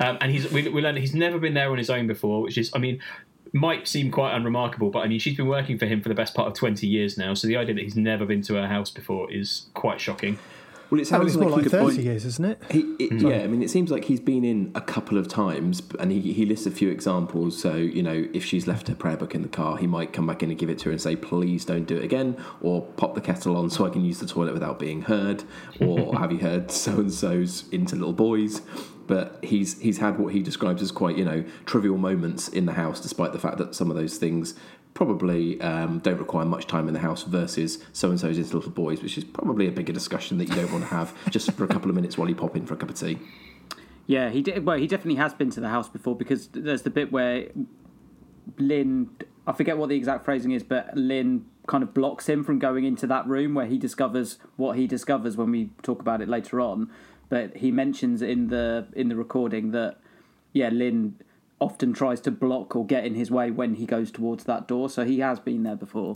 [0.00, 2.56] Um, and he's we, we learned he's never been there on his own before, which
[2.56, 3.00] is, I mean,
[3.52, 6.34] might seem quite unremarkable, but I mean, she's been working for him for the best
[6.34, 7.34] part of twenty years now.
[7.34, 10.38] So the idea that he's never been to her house before is quite shocking.
[10.90, 12.62] Well, it sounds it's more he like 30 point- years, isn't it?
[12.70, 13.26] He, it, hmm.
[13.26, 16.32] yeah, I mean, it seems like he's been in a couple of times, and he,
[16.32, 17.60] he lists a few examples.
[17.60, 20.26] So, you know, if she's left her prayer book in the car, he might come
[20.26, 22.82] back in and give it to her and say, please don't do it again, or
[22.82, 25.44] pop the kettle on so I can use the toilet without being heard,
[25.78, 28.62] or have you heard so and so's into little boys?
[29.08, 32.74] But he's he's had what he describes as quite, you know, trivial moments in the
[32.74, 34.54] house, despite the fact that some of those things
[34.94, 38.70] probably um, don't require much time in the house versus so and so's into little
[38.70, 41.64] boys, which is probably a bigger discussion that you don't want to have just for
[41.64, 43.18] a couple of minutes while you pop in for a cup of tea.
[44.06, 44.64] Yeah, he did.
[44.64, 47.48] Well, he definitely has been to the house before because there's the bit where
[48.56, 49.10] Lynn,
[49.46, 52.84] I forget what the exact phrasing is, but Lynn kind of blocks him from going
[52.84, 56.60] into that room where he discovers what he discovers when we talk about it later
[56.60, 56.90] on.
[57.28, 59.98] But he mentions in the in the recording that
[60.52, 61.16] yeah, Lynn
[61.60, 64.88] often tries to block or get in his way when he goes towards that door.
[64.88, 66.14] So he has been there before.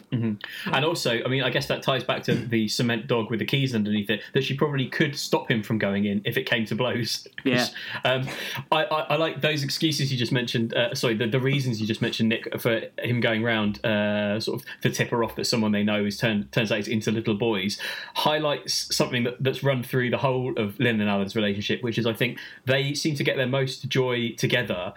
[0.66, 3.44] And also, I mean, I guess that ties back to the cement dog with the
[3.44, 4.22] keys underneath it.
[4.35, 7.26] That she probably could stop him from going in if it came to blows.
[7.44, 7.66] Yeah.
[8.05, 8.28] um,
[8.70, 10.74] I, I, I like those excuses you just mentioned.
[10.74, 14.61] Uh, sorry, the, the reasons you just mentioned, Nick, for him going round, uh, sort
[14.61, 17.11] of to tip her off that someone they know is turn, turns out it's into
[17.11, 17.81] little boys,
[18.14, 22.07] highlights something that, that's run through the whole of Lynn and Alan's relationship, which is
[22.07, 24.94] I think they seem to get their most joy together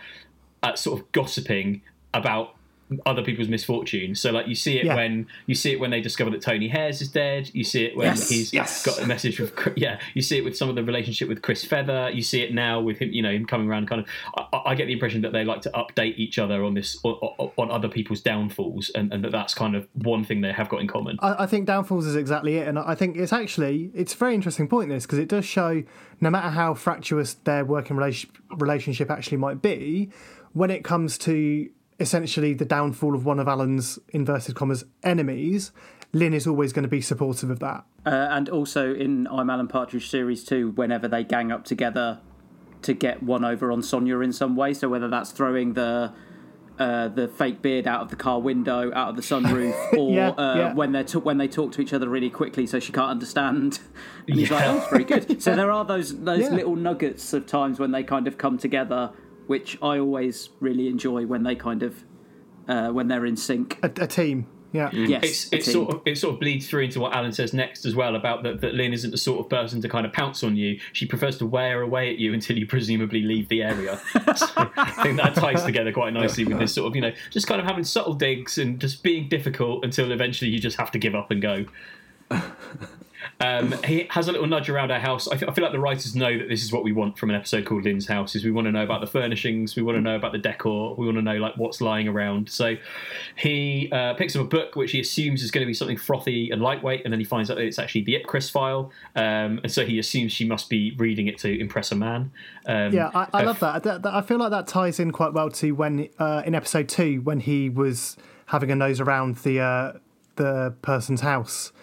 [0.65, 1.81] at sort of gossiping
[2.13, 2.51] about
[3.07, 4.21] other people's misfortunes.
[4.21, 4.95] So like you see it Yeah.
[4.95, 7.49] when you see it when they discover that Tony Hayers is dead.
[7.51, 8.85] You see it when Yes, he's yes.
[8.85, 9.99] got a message with yeah.
[10.13, 12.11] You see it with some of the relationship with Chris Feather.
[12.13, 13.11] You see it now with him.
[13.11, 13.87] You know him coming around.
[13.87, 14.07] Kind of.
[14.53, 17.13] I, I get the impression that they like to update each other on this on,
[17.39, 20.69] on- on other people's downfalls, and, and that that's kind of one thing they have
[20.69, 21.17] got in common.
[21.23, 24.35] I, I think downfalls is exactly it, and I think it's actually it's a very
[24.35, 25.81] interesting point this because it does show
[26.21, 30.11] no matter how fractious their working relation, relationship actually might be,
[30.55, 35.71] when it comes to essentially the downfall of one of Alan's inverted commas enemies,
[36.13, 37.83] Lynn is always going to be supportive of that.
[38.05, 42.21] Uh, and also in I'm Alan Partridge series two, whenever they gang up together
[42.83, 44.73] to get one over on Sonia in some way.
[44.73, 46.13] So whether that's throwing the
[46.79, 50.29] uh, the fake beard out of the car window, out of the sunroof, or Yeah,
[50.29, 50.73] uh, yeah.
[50.73, 53.79] when they are when they talk to each other really quickly, so she can't understand.
[54.27, 56.49] And he's like, "Oh, it's very good." So there are those those Yeah.
[56.49, 59.11] little nuggets of times when they kind of come together,
[59.47, 62.03] which I always really enjoy when they kind of
[62.67, 63.79] uh, when they're in sync.
[63.83, 64.89] A, a team, yeah.
[64.91, 67.85] Yes, it's it's sort of it sort of bleeds through into what Alan says next
[67.85, 70.43] as well about that that Lynn isn't the sort of person to kind of pounce
[70.43, 70.79] on you.
[70.91, 73.97] She prefers to wear away at you until you presumably leave the area.
[74.35, 77.47] so I think that ties together quite nicely with this sort of you know just
[77.47, 80.99] kind of having subtle digs and just being difficult until eventually you just have to
[80.99, 81.65] give up and go.
[83.41, 85.27] Um, he has a little nudge around our house.
[85.27, 87.29] I, fe- I feel like the writers know that this is what we want from
[87.29, 88.33] an episode called Lynn's House.
[88.33, 90.95] Is we want to know about the furnishings, we want to know about the decor,
[90.95, 92.49] we want to know like what's lying around.
[92.49, 92.75] So
[93.35, 96.49] he uh, picks up a book which he assumes is going to be something frothy
[96.51, 99.71] and lightweight, and then he finds out that it's actually the Ipcress File, um, and
[99.71, 102.31] so he assumes she must be reading it to impress a man.
[102.65, 103.83] Um, Yeah, I, I uh, love that.
[103.83, 106.87] That- that- I feel like that ties in quite well to when uh, in episode
[106.87, 108.15] two when he was
[108.47, 109.93] having a nose around the uh,
[110.37, 111.73] the person's house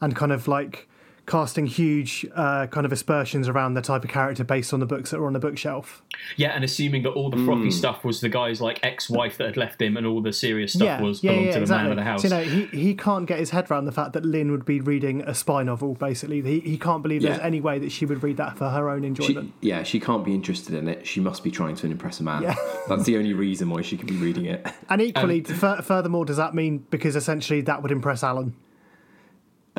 [0.00, 0.86] and kind of like
[1.30, 5.10] casting huge uh, kind of aspersions around the type of character based on the books
[5.12, 6.02] that were on the bookshelf.
[6.36, 7.72] Yeah, and assuming that all the frothy Mm.
[7.72, 10.86] stuff was the guy's like ex-wife that had left him, and all the serious stuff
[10.86, 11.82] yeah, was yeah, belonged yeah, to the exactly.
[11.84, 12.22] man of the house.
[12.22, 14.64] So, you know, he, he can't get his head around the fact that Lynn would
[14.64, 16.42] be reading a spy novel, basically.
[16.42, 19.04] He, he can't believe there's any way that she would read that for her own
[19.04, 19.52] enjoyment.
[19.62, 21.06] She, yeah, she can't be interested in it.
[21.06, 22.42] She must be trying to impress a man.
[22.42, 22.56] Yeah.
[22.88, 24.66] That's the only reason why she could be reading it.
[24.88, 28.54] and equally, Um, fur- furthermore, does that mean because essentially that would impress Alan?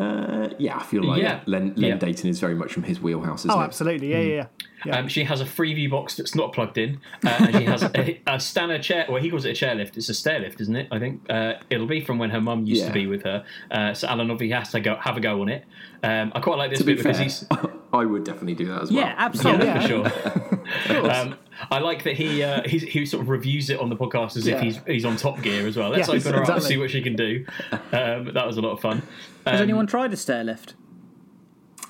[0.01, 1.41] Uh, yeah, I feel like Yeah.
[1.45, 1.95] Len, Len Yeah.
[1.97, 3.65] Deighton is very much from his wheelhouse, isn't Oh, it?
[3.65, 4.11] absolutely.
[4.11, 4.45] Yeah, yeah, yeah.
[4.85, 4.97] Yeah.
[4.97, 8.19] Um, she has a Freeview box that's not plugged in, uh, and she has a,
[8.27, 9.05] a Stannah chair.
[9.07, 9.97] Well, he calls it a chairlift.
[9.97, 10.87] It's a stair lift, isn't it?
[10.91, 13.45] I think uh, it'll be from when her mum used to be with her.
[13.69, 15.65] Uh, so Alan obviously has to go have a go on it.
[16.03, 17.45] Um, I quite like this To be bit because fair, he's
[17.93, 19.01] I would definitely do that as well.
[19.01, 19.65] Yeah, absolutely.
[19.67, 20.09] yeah, yeah.
[20.09, 21.11] for sure.
[21.11, 21.35] um,
[21.69, 24.47] I like that he uh, he's, he sort of reviews it on the podcast as
[24.47, 25.89] if he's he's on Top Gear as well.
[25.89, 27.45] Let's Yes, open her up and see what she can do.
[27.91, 29.03] Um, that was a lot of fun.
[29.45, 30.73] Has Um, anyone tried a stair lift?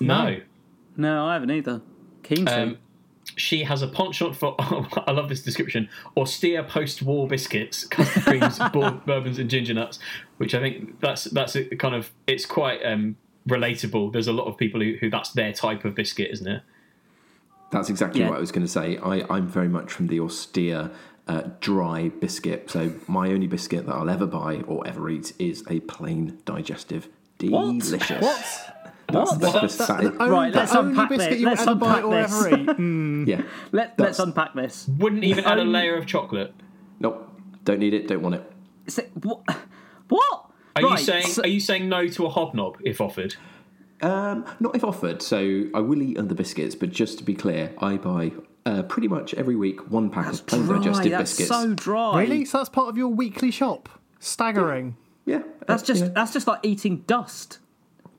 [0.00, 0.40] No.
[0.96, 1.80] No, I haven't either.
[2.22, 2.62] Keen to.
[2.62, 2.78] Um,
[3.36, 4.54] she has a penchant for.
[4.58, 5.88] I love this description.
[6.16, 9.98] Austere post-war biscuits, custard creams, bourbons, and ginger nuts.
[10.38, 13.16] Which I think that's that's a kind of it's quite um,
[13.48, 14.12] relatable.
[14.12, 16.62] There's a lot of people who, who that's their type of biscuit, isn't it?
[17.70, 18.28] That's exactly Yeah.
[18.28, 18.98] what I was going to say.
[18.98, 20.90] I, I'm very much from the austere,
[21.26, 22.70] uh, dry biscuit.
[22.70, 27.08] So my only biscuit that I'll ever buy or ever eat is a plain digestive.
[27.40, 27.78] What?
[27.78, 28.20] Delicious.
[28.22, 28.81] What?
[29.12, 29.40] That's, What?
[29.40, 31.40] that's the sa- Only, Right, let's only unpack biscuit this.
[31.40, 32.32] you Let's ever buy unpack or this.
[32.46, 32.66] ever eat.
[32.78, 33.26] Mm.
[33.28, 33.42] yeah.
[33.72, 34.88] Let, let's unpack this.
[34.98, 36.54] Wouldn't even add a layer of chocolate.
[37.00, 37.28] Nope.
[37.64, 38.08] Don't need it.
[38.08, 38.52] Don't want it.
[38.88, 39.42] Say- What?
[40.08, 40.46] What?
[40.76, 43.36] Are you saying so- Are you saying no to a hobnob if offered?
[44.02, 45.22] Um, not if offered.
[45.22, 48.32] So I will eat other biscuits, but just to be clear, I buy
[48.66, 50.76] uh, pretty much every week one pack of plain dry.
[50.78, 51.48] digestive That's biscuits.
[51.50, 52.20] so dry.
[52.20, 52.44] Really?
[52.44, 53.88] So that's part of your weekly shop?
[54.18, 54.96] Staggering.
[55.24, 57.60] Yeah, That's uh, just you know, that's just like eating dust.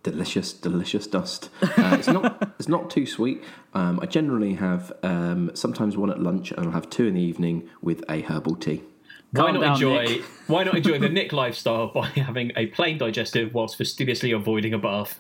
[0.04, 1.50] Delicious, delicious dust.
[1.62, 3.42] Uh, it's not it's not too sweet.
[3.74, 7.22] Um, I generally have um, sometimes one at lunch, and I'll have two in the
[7.22, 8.84] evening with a herbal tea.
[9.32, 10.04] Why Calm not down, enjoy?
[10.06, 10.22] Nick.
[10.48, 14.78] Why not enjoy the Nick lifestyle by having a plain digestive whilst fastidiously avoiding a
[14.78, 15.20] bath?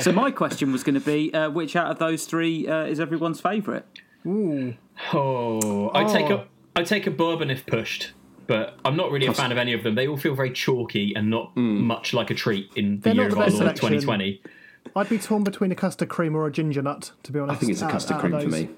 [0.00, 2.98] So my question was going to be, uh, which out of those three uh, is
[2.98, 3.84] everyone's favourite?
[4.26, 6.34] Oh, I take Oh.
[6.36, 8.12] a I take a bourbon if pushed,
[8.46, 9.94] but I'm not really a fan of any of them.
[9.94, 13.26] They all feel very chalky and not much like a treat in the They're year
[13.28, 13.88] of our Lord selection.
[13.88, 14.42] 2020.
[14.96, 17.56] I'd be torn between a custard cream or a ginger nut, to be honest.
[17.56, 18.68] I think it's a custard out of cream for me.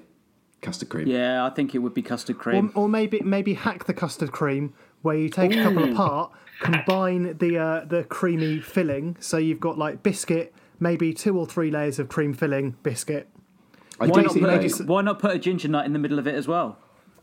[0.61, 1.07] Custard cream.
[1.07, 2.71] Yeah, I think it would be custard cream.
[2.75, 7.37] Or, or maybe maybe hack the custard cream, where you take a couple apart, combine
[7.37, 11.99] the uh, the creamy filling, so you've got like biscuit, maybe two or three layers
[11.99, 13.29] of cream filling biscuit.
[13.97, 16.35] Why, not put a, why not put a ginger nut in the middle of it
[16.35, 16.77] as well?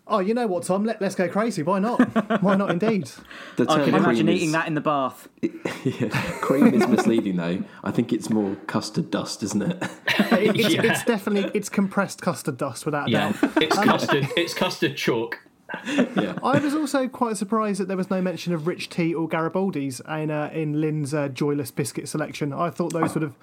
[0.07, 0.85] Oh, you know what, Tom?
[0.85, 1.63] Let, let's go crazy.
[1.63, 2.43] Why not?
[2.43, 3.11] Why not, indeed?
[3.57, 5.29] the I can imagine cream eating that in the bath.
[5.43, 6.09] yeah,
[6.43, 7.65] cream is misleading though.
[7.83, 9.83] I think it's more custard dust, isn't it?
[9.83, 10.83] It- it's, Yeah.
[10.93, 13.63] it's definitely it's compressed custard dust without a Yeah, doubt.
[13.63, 14.29] it's custard.
[14.37, 15.39] It's custard chalk.
[15.87, 16.39] yeah.
[16.43, 20.01] I was also quite surprised that there was no mention of rich tea or Garibaldi's
[20.07, 22.53] in uh, in Lynn's uh, joyless biscuit selection.
[22.53, 23.35] I thought those would have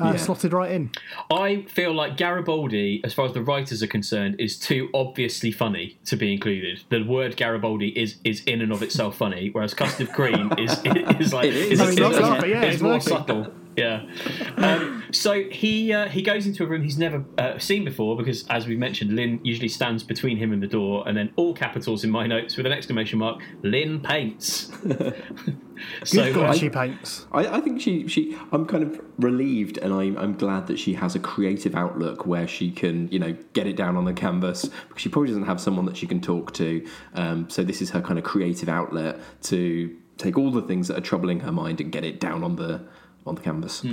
[0.00, 0.16] uh, Yeah.
[0.16, 0.90] slotted right in.
[1.30, 5.98] I feel like Garibaldi, as far as the writers are concerned, is too obviously funny
[6.06, 6.82] to be included.
[6.90, 10.72] The word Garibaldi is is in and of itself funny, whereas custard cream is
[11.20, 11.70] is like It is.
[11.72, 13.52] is, I mean, is- it's is- not, but is more subtle.
[13.76, 14.06] Yeah.
[14.56, 18.46] Um, so he uh, he goes into a room he's never uh, seen before because,
[18.48, 22.04] as we mentioned, Lynn usually stands between him and the door, and then all capitals
[22.04, 23.40] in my notes with an exclamation mark.
[23.62, 24.72] Lynn paints.
[26.04, 27.26] so God, she paints.
[27.32, 30.94] I, I think she, she I'm kind of relieved and I'm, I'm glad that she
[30.94, 34.64] has a creative outlook where she can you know get it down on the canvas
[34.88, 37.90] because she probably doesn't have someone that she can talk to um, so this is
[37.90, 41.80] her kind of creative outlet to take all the things that are troubling her mind
[41.80, 42.86] and get it down on the
[43.26, 43.84] on the canvas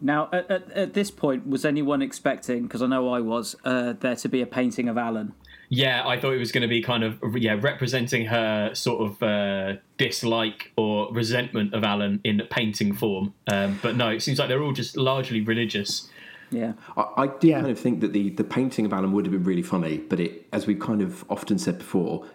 [0.00, 2.62] Now, at, at, at this point, was anyone expecting?
[2.62, 5.32] Because I know I was uh, there to be a painting of Alan.
[5.70, 9.22] Yeah, I thought it was going to be kind of yeah representing her sort of
[9.22, 13.34] uh, dislike or resentment of Alan in painting form.
[13.52, 16.08] Um, but no, it seems like they're all just largely religious.
[16.50, 16.72] Yeah.
[16.96, 17.60] I, I do Yeah.
[17.60, 20.18] kind of think that the, the painting of Alan would have been really funny, but
[20.18, 22.30] it, as we've kind of often said before, it-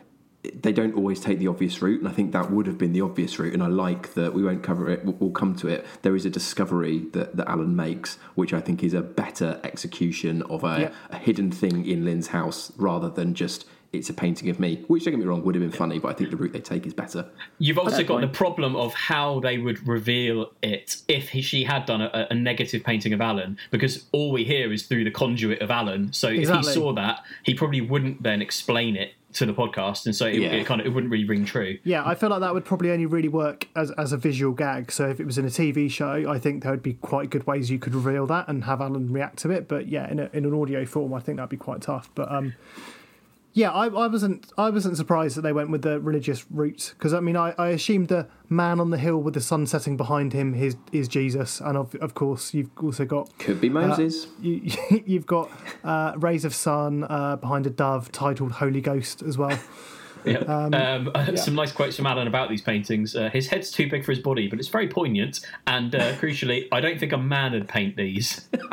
[0.61, 3.01] they don't always take the obvious route, and I think that would have been the
[3.01, 3.53] obvious route.
[3.53, 5.85] And I like that we won't cover it; we'll, we'll come to it.
[6.01, 10.41] There is a discovery that, that Alan makes, which I think is a better execution
[10.43, 10.91] of a, Yeah.
[11.11, 14.83] a hidden thing in Lynn's house rather than just it's a painting of me.
[14.87, 16.59] Which don't get me wrong, would have been funny, but I think the route they
[16.59, 17.27] take is better.
[17.59, 18.31] You've also Fair got point.
[18.31, 22.33] the problem of how they would reveal it if he, she had done a, a
[22.33, 26.11] negative painting of Alan, because all we hear is through the conduit of Alan.
[26.11, 30.15] So if he saw that, he probably wouldn't then explain it to the podcast, and
[30.15, 30.49] so it, Yeah.
[30.49, 31.77] it kind of it wouldn't really ring true.
[31.83, 34.91] Yeah, I feel like that would probably only really work as, as a visual gag.
[34.91, 37.45] So if it was in a TV show, I think there would be quite good
[37.47, 39.67] ways you could reveal that and have Alan react to it.
[39.67, 42.09] But yeah, in, a, in an audio form, I think that'd be quite tough.
[42.15, 42.53] But um,
[43.53, 47.13] yeah, I, I wasn't I wasn't surprised that they went with the religious route because
[47.13, 50.33] I mean I, I assumed the man on the hill with the sun setting behind
[50.33, 54.27] him is is Jesus, and of of course you've also got Could be Moses.
[54.41, 54.71] you,
[55.05, 55.51] you've got
[55.83, 59.59] uh, rays of sun uh, behind a dove titled Holy Ghost as well.
[60.25, 60.37] Yeah.
[60.39, 61.35] Um, Um, yeah.
[61.35, 63.15] Some nice quotes from Alan about these paintings.
[63.15, 65.39] Uh, his head's too big for his body, but it's very poignant.
[65.67, 68.47] And uh, crucially, I don't think a man would paint these.
[68.53, 68.71] um,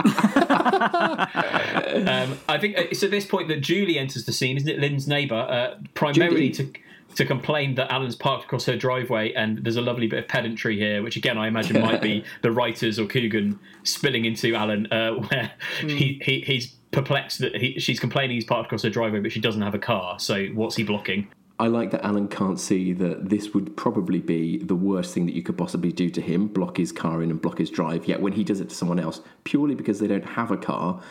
[2.49, 4.79] I think it's at this point that Julie enters the scene, isn't it?
[4.79, 6.73] Lynn's neighbour, uh, primarily to
[7.17, 10.79] to complain that Alan's parked across her driveway, and there's a lovely bit of pedantry
[10.79, 15.15] here, which again I imagine might be the writers or Coogan spilling into Alan, uh,
[15.15, 19.33] where he, he he's perplexed that he, she's complaining he's parked across her driveway, but
[19.33, 20.19] she doesn't have a car.
[20.19, 21.29] So what's he blocking?
[21.61, 25.35] I like that Alan can't see that this would probably be the worst thing that
[25.35, 28.09] you could possibly do to him block his car in and block his drive.
[28.09, 31.03] Yet when he does it to someone else, purely because they don't have a car,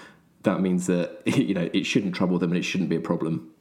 [0.42, 3.52] that means that you know it shouldn't trouble them and it shouldn't be a problem.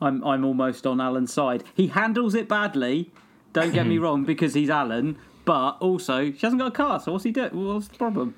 [0.00, 1.64] I'm I'm almost on Alan's side.
[1.74, 3.10] He handles it badly.
[3.52, 5.18] Don't get me wrong, because he's Alan.
[5.44, 7.48] But also, she hasn't got a car, so what's he do?
[7.48, 8.36] What's the problem?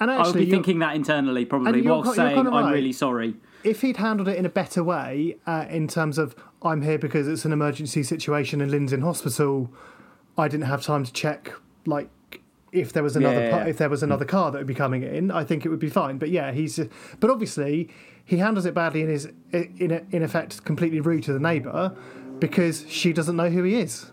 [0.00, 2.48] And I would be thinking that internally, probably, whilst you're while ki- you're saying kind
[2.48, 3.34] of I'm really sorry.
[3.66, 7.26] If he'd handled it in a better way, uh, in terms of I'm here because
[7.26, 9.72] it's an emergency situation and Lynn's in hospital,
[10.38, 11.52] I didn't have time to check
[11.84, 12.08] like
[12.70, 15.32] if there was another Yeah, if there was another car that would be coming in.
[15.32, 16.16] I think it would be fine.
[16.16, 16.78] But yeah, he's
[17.18, 17.90] but obviously
[18.24, 21.96] he handles it badly and is in in effect completely rude to the neighbour
[22.38, 24.12] because she doesn't know who he is.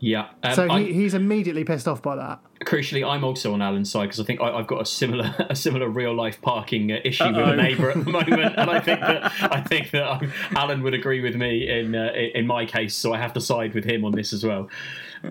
[0.00, 0.28] Yeah.
[0.42, 2.40] Um, so he, he's immediately pissed off by that.
[2.64, 5.56] crucially, I'm also on Alan's side because I think I, I've got a similar a
[5.56, 7.50] similar real life parking uh, issue with Uh-oh.
[7.50, 10.94] a neighbour at the moment, and I think that I think that um, Alan would
[10.94, 14.04] agree with me in uh, in my case, so I have to side with him
[14.04, 14.68] on this as well.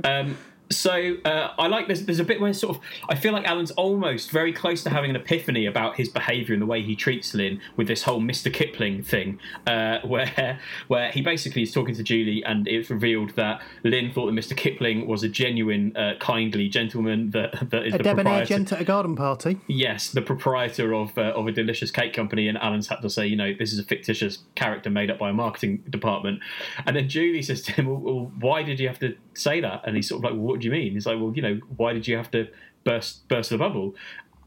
[0.03, 0.38] Um,
[0.69, 2.01] so uh, I like this.
[2.01, 5.10] There's a bit where sort of I feel like Alan's almost very close to having
[5.10, 8.51] an epiphany about his behaviour and the way he treats Lynn with this whole Mr.
[8.51, 13.62] Kipling thing, uh, where where he basically is talking to Julie, and it's revealed that
[13.84, 14.56] Lynn thought that Mr.
[14.56, 18.82] Kipling was a genuine, uh, kindly gentleman that that is A the debonair gent at
[18.82, 19.60] a garden party.
[19.67, 23.27] Yes, the proprietor of uh, of a delicious cake company, and Alan's had to say,
[23.27, 26.41] you know, this is a fictitious character made up by a marketing department.
[26.86, 29.82] And then Julie says to him, well, well, "Why did you have to say that?"
[29.86, 31.60] And he's sort of like, well, "What do you mean?" He's like, "Well, you know,
[31.76, 32.47] why did you have to
[32.84, 33.95] burst burst the bubble?"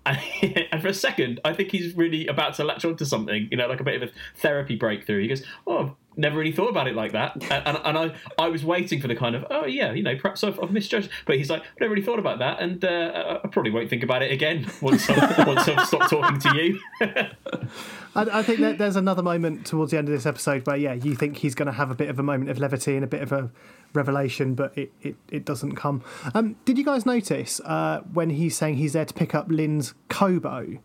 [0.73, 3.67] And for a second, I think he's really about to latch onto something, you know,
[3.67, 5.23] like a bit of a therapy breakthrough.
[5.23, 8.15] He goes, "Oh, I've never really thought about it like that," and, and, and I,
[8.39, 11.11] I was waiting for the kind of, "Oh yeah, you know, perhaps I've, I've misjudged,"
[11.27, 14.03] but he's like, "I never really thought about that, and uh, I probably won't think
[14.03, 16.81] about it again once I've, once I've stopped talking to you."
[18.15, 20.95] I, I think that there's another moment towards the end of this episode where, yeah,
[20.95, 23.09] you think he's going to have a bit of a moment of levity and a
[23.09, 23.51] bit of a
[23.93, 26.03] revelation, but it, it, it doesn't come.
[26.35, 29.95] Um, did you guys notice uh, when he's saying he's there to pick up Lynn's
[30.09, 30.79] Kobo?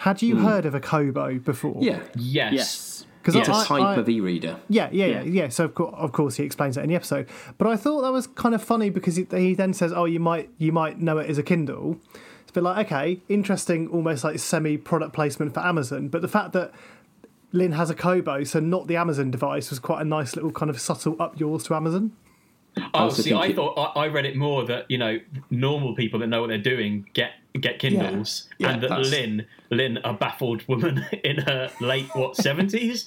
[0.00, 0.44] Had you Hmm.
[0.44, 1.76] heard of a Kobo before?
[1.80, 2.00] Yeah.
[2.14, 2.52] Yes.
[2.52, 3.06] Yes.
[3.28, 4.56] It's a I- type I- of e-reader.
[4.68, 5.48] Yeah, yeah, yeah, yeah.
[5.48, 7.26] So of course, of course, he explains that in the episode.
[7.58, 10.20] But I thought that was kind of funny because he, he then says, "Oh, you
[10.20, 11.98] might you might know it as a Kindle."
[12.42, 16.06] It's a bit like okay, interesting, almost like semi product placement for Amazon.
[16.06, 16.70] But the fact that
[17.50, 20.70] Lynn has a Kobo, so not the Amazon device, was quite a nice little kind
[20.70, 22.12] of subtle up yours to Amazon.
[22.78, 25.18] Oh, also see, I it- thought I, I read it more that you know
[25.50, 29.46] normal people that know what they're doing get get Kindles, Yeah, and that that's- Lynn,
[29.70, 33.06] Lynn, a baffled woman in her late what seventies,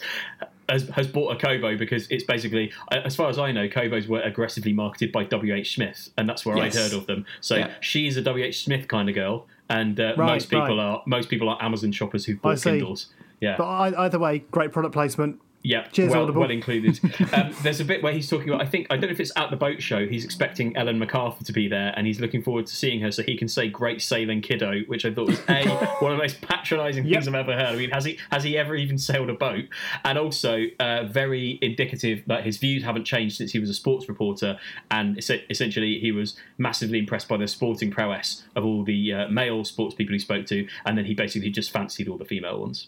[0.67, 4.21] has has bought a Kobo because it's basically, as far as I know, Kobos were
[4.21, 5.53] aggressively marketed by W.
[5.53, 5.75] H.
[5.75, 6.75] Smith, and that's where Yes.
[6.75, 7.25] I'd heard of them.
[7.41, 7.71] So Yeah.
[7.79, 8.43] she's a W.
[8.45, 8.63] H.
[8.63, 10.83] Smith kind of girl, and uh, Right, most people right.
[10.83, 12.61] are most people are Amazon shoppers who I bought.
[12.63, 13.07] Kindles.
[13.39, 13.55] Yeah.
[13.57, 15.39] But I, either way, great product placement.
[15.61, 16.41] Yeah, Cheers, well, Audible.
[16.41, 16.99] well included.
[17.33, 18.61] um, there's a bit where he's talking about.
[18.61, 20.07] I think I don't know if it's at the boat show.
[20.07, 23.23] He's expecting Ellen MacArthur to be there, and he's looking forward to seeing her so
[23.23, 25.67] he can say "Great sailing kiddo," which I thought was a
[25.99, 27.73] one of the most patronising things I've ever heard.
[27.73, 29.65] I mean, has he has he ever even sailed a boat?
[30.05, 34.07] And also uh, very indicative that his views haven't changed since he was a sports
[34.07, 34.57] reporter,
[34.91, 39.27] and es- essentially he was massively impressed by the sporting prowess of all the uh,
[39.27, 42.61] male sports people he spoke to, and then he basically just fancied all the female
[42.61, 42.87] ones.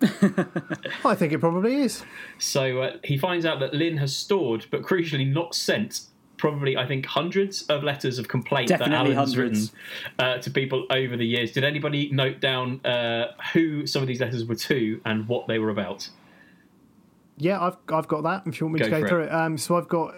[1.04, 2.04] I think it probably is.
[2.38, 6.02] So uh, he finds out that Lynn has stored, but crucially not sent,
[6.36, 9.72] probably I think hundreds of letters of complaint Definitely that Alan's hundreds.
[9.72, 9.78] written
[10.18, 11.52] uh, to people over the years.
[11.52, 15.58] Did anybody note down uh, who some of these letters were to and what they
[15.58, 16.08] were about?
[17.36, 18.42] Yeah, I've I've got that.
[18.46, 19.26] If you want me Go to go through it.
[19.26, 20.14] it, um, so I've got.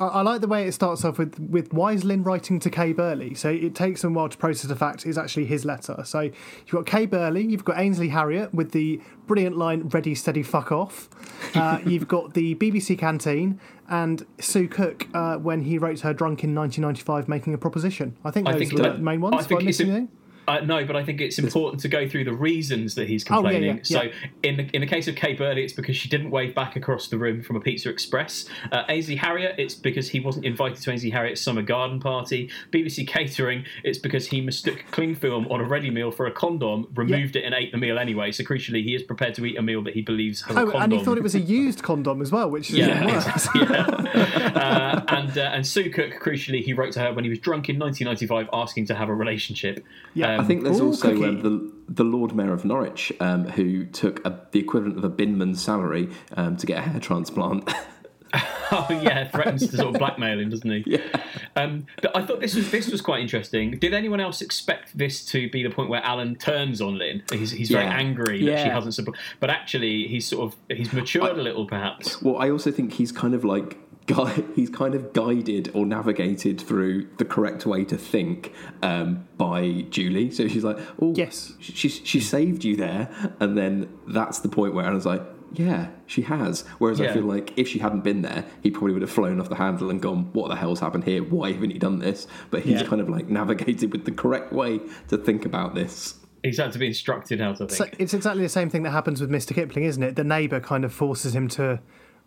[0.00, 2.92] I, I like the way it starts off with with is Lynn writing to Kay
[2.92, 3.34] Burley?
[3.34, 6.02] So it takes them a while to process the fact it's actually his letter.
[6.04, 10.42] So you've got Kay Burley, you've got Ainsley Harriott with the brilliant line "Ready, steady,
[10.42, 11.08] fuck off."
[11.54, 16.44] Uh, you've got the BBC canteen and Sue Cook uh, when he wrote her drunk
[16.44, 18.16] in 1995 making a proposition.
[18.24, 19.36] I think those I think are the main ones.
[19.36, 20.08] I think Am I it's a- anything?
[20.48, 23.34] Uh, no, but I think it's important to go through the reasons that he's Oh,
[23.34, 23.76] yeah, complaining.
[23.76, 24.02] yeah, So,
[24.42, 27.08] in the in the case of Kay Burley, it's because she didn't wave back across
[27.08, 28.46] the room from a Pizza Express.
[28.72, 32.50] Uh, Ainsley Harriott, it's because he wasn't invited to Ainsley Harriott's summer garden party.
[32.72, 36.88] BBC Catering, it's because he mistook cling film on a ready meal for a condom,
[36.94, 38.32] removed it, and ate the meal anyway.
[38.32, 40.64] So, crucially, he is prepared to eat a meal that he believes has a Oh,
[40.64, 40.82] condom.
[40.82, 43.48] and he thought it was a used condom as well, which is Yeah, even worse.
[43.54, 47.68] uh, and uh, and Sue Cook, crucially, he wrote to her when he was drunk
[47.68, 49.84] in 1995, asking to have a relationship.
[50.22, 54.24] Um, I think there's also um, the the Lord Mayor of Norwich um, who took
[54.26, 57.68] a, the equivalent of a binman's salary um, to get a hair transplant.
[58.70, 60.82] Oh yeah, threatens to sort of blackmail him, doesn't he?
[60.84, 61.00] Yeah.
[61.56, 63.70] Um, but I thought this was this was quite interesting.
[63.70, 67.22] Did anyone else expect this to be the point where Alan turns on Lynn?
[67.32, 67.96] He's, he's very Yeah.
[67.96, 72.20] angry that she hasn't support, but actually he's sort of he's matured a little, perhaps.
[72.20, 73.78] well, I also think he's kind of like
[74.08, 78.52] gui- he's kind of guided or navigated through the correct way to think
[78.82, 80.30] um, by Julie.
[80.32, 84.74] So she's like, "Oh, yes, she she saved you there," and then that's the point
[84.74, 85.22] where Alan's like.
[85.54, 86.60] Yeah, she has.
[86.76, 89.48] Whereas I feel like if she hadn't been there, he probably would have flown off
[89.48, 91.22] the handle and gone, "What the hell's happened here?
[91.22, 92.86] Why haven't you done this?" But he's Yeah.
[92.86, 94.78] kind of like navigated with the correct way
[95.08, 96.16] to think about this.
[96.42, 97.70] He's had to be instructed how to think.
[97.70, 99.54] So it's exactly the same thing that happens with Mr.
[99.54, 100.16] Kipling, isn't it?
[100.16, 101.80] The neighbour kind of forces him to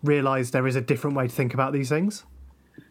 [0.04, 2.26] realise there is a different way to think about these things.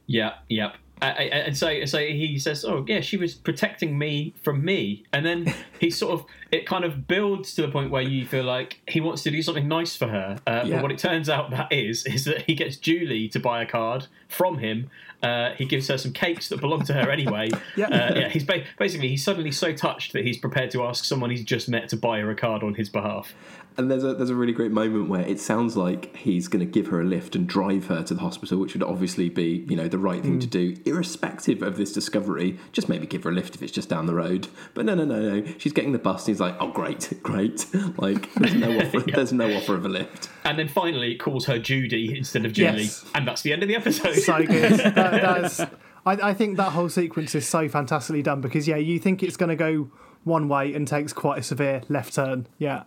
[0.06, 0.72] Yeah, yeah.
[1.02, 5.24] Uh, and so, so he says, "Oh, yeah, she was protecting me from me," and
[5.24, 8.82] then he sort of it kind of builds to the point where you feel like
[8.86, 10.36] he wants to do something nice for her.
[10.46, 10.74] Uh, Yeah.
[10.76, 13.66] But what it turns out that is is that he gets Julie to buy a
[13.66, 14.90] card from him.
[15.22, 17.50] Uh, he gives her some cakes that belong to her anyway.
[17.76, 17.86] Yeah.
[17.88, 18.28] Uh, yeah.
[18.28, 21.66] He's ba- basically he's suddenly so touched that he's prepared to ask someone he's just
[21.68, 23.34] met to buy her a card on his behalf.
[23.80, 26.70] And there's a there's a really great moment where it sounds like he's going to
[26.70, 29.74] give her a lift and drive her to the hospital, which would obviously be you
[29.74, 30.50] know the right thing to hmm.
[30.50, 32.58] do, irrespective of this discovery.
[32.72, 34.48] Just maybe give her a lift if it's just down the road.
[34.74, 35.52] But no, no, no, no.
[35.56, 36.26] She's getting the bus.
[36.26, 37.64] And he's like, oh great, great.
[37.96, 39.00] Like there's no offer.
[39.00, 40.28] There's no offer of a lift.
[40.44, 43.06] And then finally it calls her Judy instead of Julie, Yes.
[43.14, 44.14] and that's the end of the episode.
[44.16, 44.72] So good.
[44.72, 45.68] that, that's, I,
[46.04, 49.48] I think that whole sequence is so fantastically done because, yeah, you think it's going
[49.48, 49.90] to go
[50.24, 52.46] one way and takes quite a severe left turn.
[52.58, 52.82] Yeah.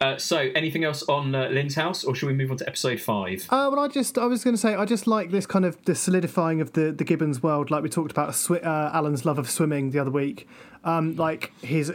[0.00, 3.00] Uh, so, anything else on uh, Lynn's house, or should we move on to episode
[3.00, 3.46] five?
[3.50, 5.82] Uh, well, I just I was going to say I just like this kind of
[5.86, 9.38] the solidifying of the the Gibbons world, like we talked about swi- uh, Alan's love
[9.38, 10.48] of swimming the other week,
[10.84, 11.92] um, like his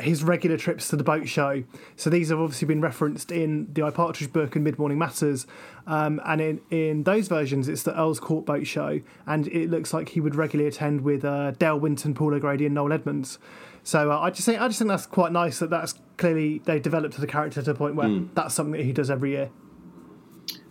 [0.00, 1.64] his regular trips to the boat show.
[1.96, 5.46] So these have obviously been referenced in the I Partridge book and Mid Morning Matters,
[5.86, 9.92] um, and in in those versions it's the Earl's Court boat show, and it looks
[9.92, 13.38] like he would regularly attend with uh, Dale Winton, Paul O'Grady, and Noel Edmonds.
[13.84, 16.78] So uh, I just think I just think that's quite nice that that's clearly they
[16.80, 18.28] developed the character to the point where Mm.
[18.34, 19.50] that's something that he does every year.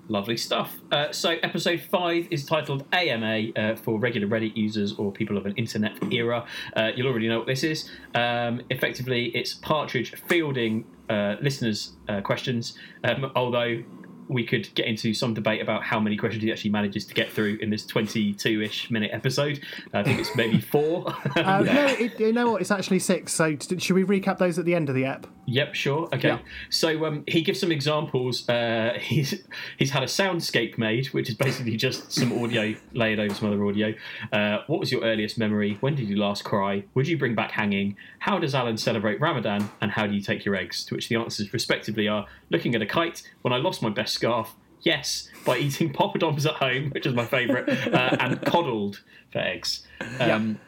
[0.07, 0.77] Lovely stuff.
[0.91, 5.45] Uh, so, episode five is titled AMA uh, for regular Reddit users or people of
[5.45, 6.45] an internet era.
[6.75, 7.89] Uh, you'll already know what this is.
[8.13, 13.83] Um, effectively, it's Partridge fielding uh, listeners' uh, questions, um, although
[14.31, 17.29] we could get into some debate about how many questions he actually manages to get
[17.29, 19.61] through in this 22-ish minute episode.
[19.93, 21.13] I think it's maybe four.
[21.35, 22.61] Uh, no, it, you know what?
[22.61, 23.33] It's actually six.
[23.33, 25.27] So t- should we recap those at the end of the app?
[25.47, 26.07] Yep, sure.
[26.13, 26.29] Okay.
[26.29, 26.39] Yeah.
[26.69, 28.47] So um, he gives some examples.
[28.47, 29.43] Uh, he's
[29.77, 33.65] he's had a soundscape made, which is basically just some audio layered over some other
[33.65, 33.93] audio.
[34.31, 35.77] Uh, what was your earliest memory?
[35.81, 36.85] When did you last cry?
[36.93, 37.97] Would you bring back hanging?
[38.19, 39.69] How does Alan celebrate Ramadan?
[39.81, 40.85] And how do you take your eggs?
[40.85, 43.23] To which the answers respectively are: looking at a kite.
[43.41, 44.53] When I lost my best scarf.
[44.81, 49.85] Yes, by eating poppadoms at home, which is my favourite, uh, and coddled for eggs.
[50.19, 50.59] Um,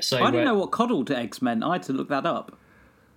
[0.00, 1.64] So I didn't uh, know what coddled eggs meant.
[1.64, 2.56] I had to look that up.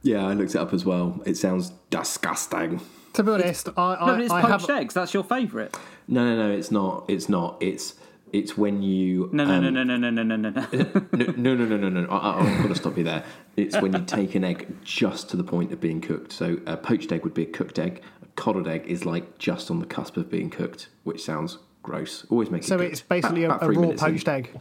[0.02, 1.22] Yeah, I looked it up as well.
[1.26, 2.80] It sounds disgusting.
[3.14, 4.78] To be honest, I, I, no, but it's I poached have.
[4.80, 4.94] eggs.
[4.94, 5.76] That's your favourite.
[6.08, 6.56] No, no, no.
[6.56, 7.06] It's not.
[7.08, 7.58] It's not.
[7.62, 7.96] It's
[8.34, 10.68] it's when you No, no, um, no, no, no, no, no, no, no.
[11.14, 12.08] no, no, no, no, no, no.
[12.10, 13.24] I, I, I've got to stop you there.
[13.58, 16.32] It's when you take an egg just to the point of being cooked.
[16.32, 18.02] So a poached egg would be a cooked egg.
[18.24, 22.26] A coddled egg is like just on the cusp of being cooked, which sounds gross.
[22.30, 22.92] Always make it So cooked.
[22.92, 24.12] it's basically About- a, about a three raw minutes in.
[24.12, 24.60] poached egg.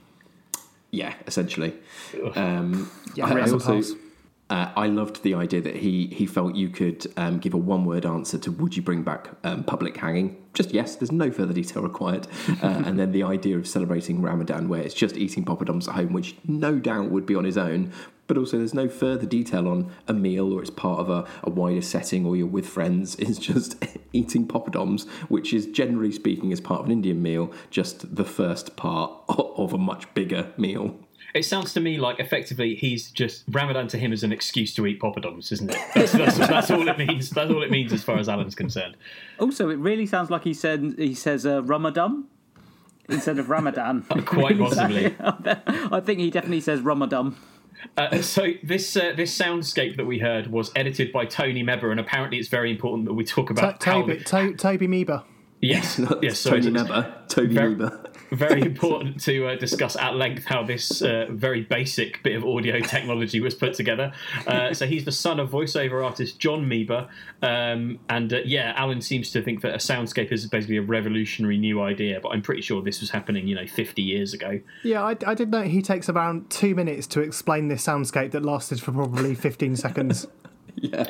[0.90, 1.74] Yeah, essentially.
[2.34, 3.92] Um, Yeah, I, I raise a also pass.
[4.50, 7.84] Uh, I loved the idea that he he felt you could um, give a one
[7.84, 10.42] word answer to would you bring back um, public hanging?
[10.54, 10.96] Just yes.
[10.96, 12.26] There's no further detail required.
[12.62, 16.12] Uh, and then the idea of celebrating Ramadan, where it's just eating poppadoms at home,
[16.14, 17.92] which no doubt would be on his own.
[18.26, 21.50] But also, there's no further detail on a meal or it's part of a, a
[21.50, 23.16] wider setting or you're with friends.
[23.28, 28.16] It's just eating poppadoms, which is generally speaking, as part of an Indian meal, just
[28.16, 30.98] the first part of a much bigger meal.
[31.34, 34.86] It sounds to me like effectively he's just Ramadan to him is an excuse to
[34.86, 35.78] eat poppadoms, isn't it?
[35.94, 37.30] That's, that's, that's all it means.
[37.30, 38.96] That's all it means as far as Alan's concerned.
[39.38, 42.24] Also, it really sounds like he said he says uh, Ramadan
[43.08, 44.02] instead of Ramadan.
[44.26, 45.14] Quite possibly.
[45.20, 47.36] I think he definitely says Ramadan.
[47.96, 52.00] Uh, so this uh, this soundscape that we heard was edited by Tony Meber, and
[52.00, 55.24] apparently it's very important that we talk about how Toby, to- Toby Meber.
[55.60, 56.38] Yes, yes.
[56.38, 56.88] So Tony Meber.
[56.88, 57.24] Mebber.
[57.28, 57.54] Tony
[58.30, 62.80] very, important to uh, discuss at length how this uh, very basic bit of audio
[62.80, 64.12] technology was put together.
[64.46, 67.08] Uh, so he's the son of voiceover artist John Meber,
[67.42, 71.58] um, and uh, yeah, Alan seems to think that a soundscape is basically a revolutionary
[71.58, 74.60] new idea, but I'm pretty sure this was happening, you know, 50 years ago.
[74.82, 78.44] Yeah, I, I did know he takes around two minutes to explain this soundscape that
[78.44, 80.26] lasted for probably 15 seconds.
[80.80, 81.06] Yeah.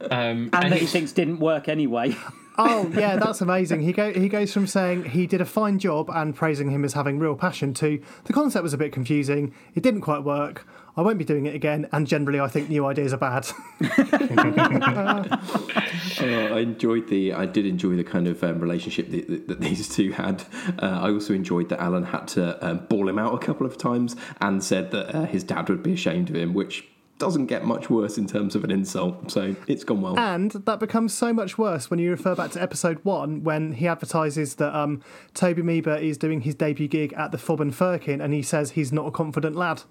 [0.00, 2.14] Um, And, that he thinks didn't work anyway.
[2.58, 3.82] Oh yeah, that's amazing.
[3.82, 6.92] He go he goes from saying he did a fine job and praising him as
[6.92, 9.54] having real passion to the concept was a bit confusing.
[9.76, 10.66] It didn't quite work.
[10.96, 11.88] I won't be doing it again.
[11.92, 13.46] And generally, I think new ideas are bad.
[16.20, 17.32] Uh, I enjoyed the.
[17.32, 20.42] I did enjoy the kind of um, relationship that, that, that these two had.
[20.80, 23.78] Uh, I also enjoyed that Alan had to um, ball him out a couple of
[23.78, 26.88] times and said that uh, his dad would be ashamed of him, which
[27.18, 29.30] doesn't get much worse in terms of an insult.
[29.30, 30.18] So it's gone well.
[30.18, 33.86] and that becomes so much worse when you refer back to episode one when he
[33.88, 35.02] advertises that um,
[35.34, 38.72] Toby Meber is doing his debut gig at the Fob and Firkin, and he says
[38.72, 39.82] he's not a confident lad.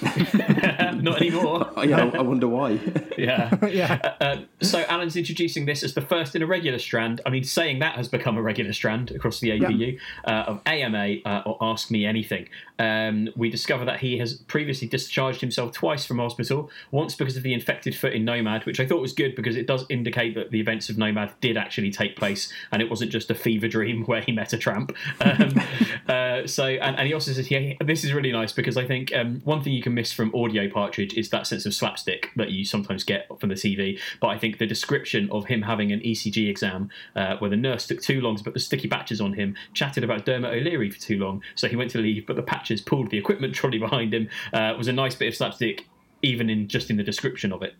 [0.02, 1.70] Not anymore.
[1.84, 2.78] yeah, I wonder why.
[3.18, 3.54] yeah.
[3.66, 3.98] yeah.
[4.20, 7.20] Uh, uh, so Alan's introducing this as the first in a regular strand.
[7.26, 11.16] I mean, saying that has become a regular strand across the APU uh, of AMA
[11.24, 12.48] uh, or Ask Me Anything.
[12.78, 16.70] Um, we discover that he has previously discharged himself twice from hospital.
[16.90, 19.66] Once because of the infected foot in Nomad, which I thought was good because it
[19.66, 23.30] does indicate that the events of Nomad did actually take place and it wasn't just
[23.30, 24.94] a fever dream where he met a tramp.
[25.20, 25.60] Um,
[26.08, 29.14] uh, so, and, and he also says, yeah, this is really nice because I think
[29.14, 32.50] um, one thing you can miss from Audio Partridge is that sense of slapstick that
[32.50, 33.98] you sometimes get from the TV.
[34.20, 37.86] But I think the description of him having an ECG exam uh, where the nurse
[37.86, 41.00] took too long to put the sticky patches on him, chatted about Dermot O'Leary for
[41.00, 44.12] too long, so he went to leave, but the patches pulled the equipment trolley behind
[44.12, 45.86] him, uh, was a nice bit of slapstick,
[46.22, 47.74] even in just in the description of it.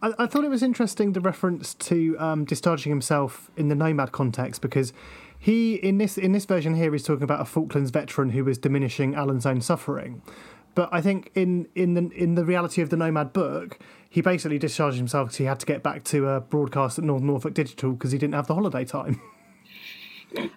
[0.00, 4.12] I, I thought it was interesting the reference to um, discharging himself in the nomad
[4.12, 4.92] context because
[5.38, 8.58] he in this in this version here he's talking about a Falklands veteran who was
[8.58, 10.22] diminishing Alan's own suffering.
[10.74, 14.58] But I think in, in the in the reality of the Nomad book, he basically
[14.58, 17.92] discharged himself because he had to get back to a broadcast at North Norfolk Digital
[17.92, 19.20] because he didn't have the holiday time.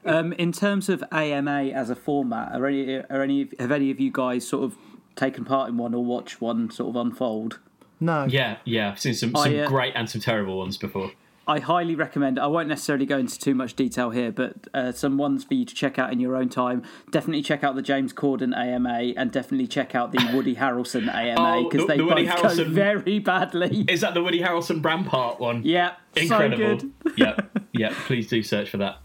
[0.06, 4.00] Um, in terms of AMA as a format, are any, are any have any of
[4.00, 4.78] you guys sort of
[5.18, 7.60] taken part in one or watched one sort of unfold?
[8.00, 8.26] No.
[8.26, 11.12] Yeah, yeah, I've seen some, I, some uh, great and some terrible ones before.
[11.48, 12.40] I highly recommend.
[12.40, 15.64] I won't necessarily go into too much detail here, but uh, some ones for you
[15.66, 16.82] to check out in your own time.
[17.12, 21.36] Definitely check out the James Corden AMA, and definitely check out the Woody Harrelson AMA
[21.60, 23.86] Oh, because the- they the both Woody go very badly.
[23.88, 25.62] Is that the Woody Harrelson Rampart one?
[25.64, 26.80] Yeah, Incredible.
[26.80, 27.14] so good.
[27.18, 27.36] yeah,
[27.74, 27.94] yeah.
[28.08, 28.98] Please do search for that.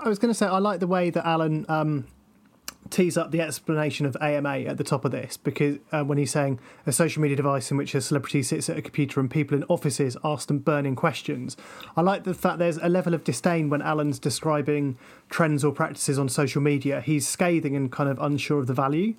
[0.00, 2.06] I was going to say I like the way that Alan um,
[2.90, 6.30] tease up the explanation of AMA at the top of this because uh, when he's
[6.30, 9.56] saying a social media device in which a celebrity sits at a computer and people
[9.56, 11.56] in offices ask them burning questions,
[11.96, 14.98] I like the fact there's a level of disdain when Alan's describing
[15.30, 17.00] trends or practices on social media.
[17.00, 19.14] He's scathing and kind of unsure of the value.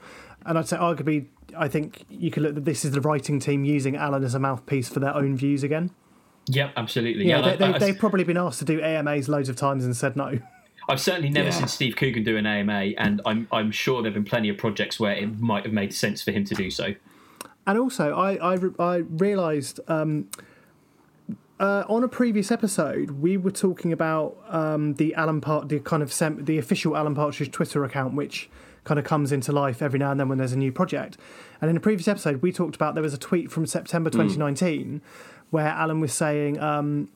[0.46, 1.26] And I'd say, arguably,
[1.58, 4.40] I think you could look that this is the writing team using Alan as a
[4.40, 5.90] mouthpiece for their own views again.
[6.48, 7.26] Yep, absolutely.
[7.28, 9.84] Yeah, Yeah, they, I- they, they've probably been asked to do AMAs loads of times
[9.86, 10.40] and said no.
[10.88, 11.54] I've certainly never Yeah.
[11.56, 15.00] seen Steve Coogan do an AMA, and I'm I'm sure there've been plenty of projects
[15.00, 16.94] where it might have made sense for him to do so.
[17.68, 20.28] And also, I I, I realised um,
[21.60, 26.04] uh, on a previous episode we were talking about um, the Alan Part, the kind
[26.04, 28.50] of sem- the official Alan Partridge Twitter account, which
[28.84, 31.18] kind of comes into life every now and then when there's a new project.
[31.60, 35.02] And in a previous episode, we talked about there was a tweet from September 2019
[35.50, 36.60] where Alan was saying.
[36.60, 37.10] Um,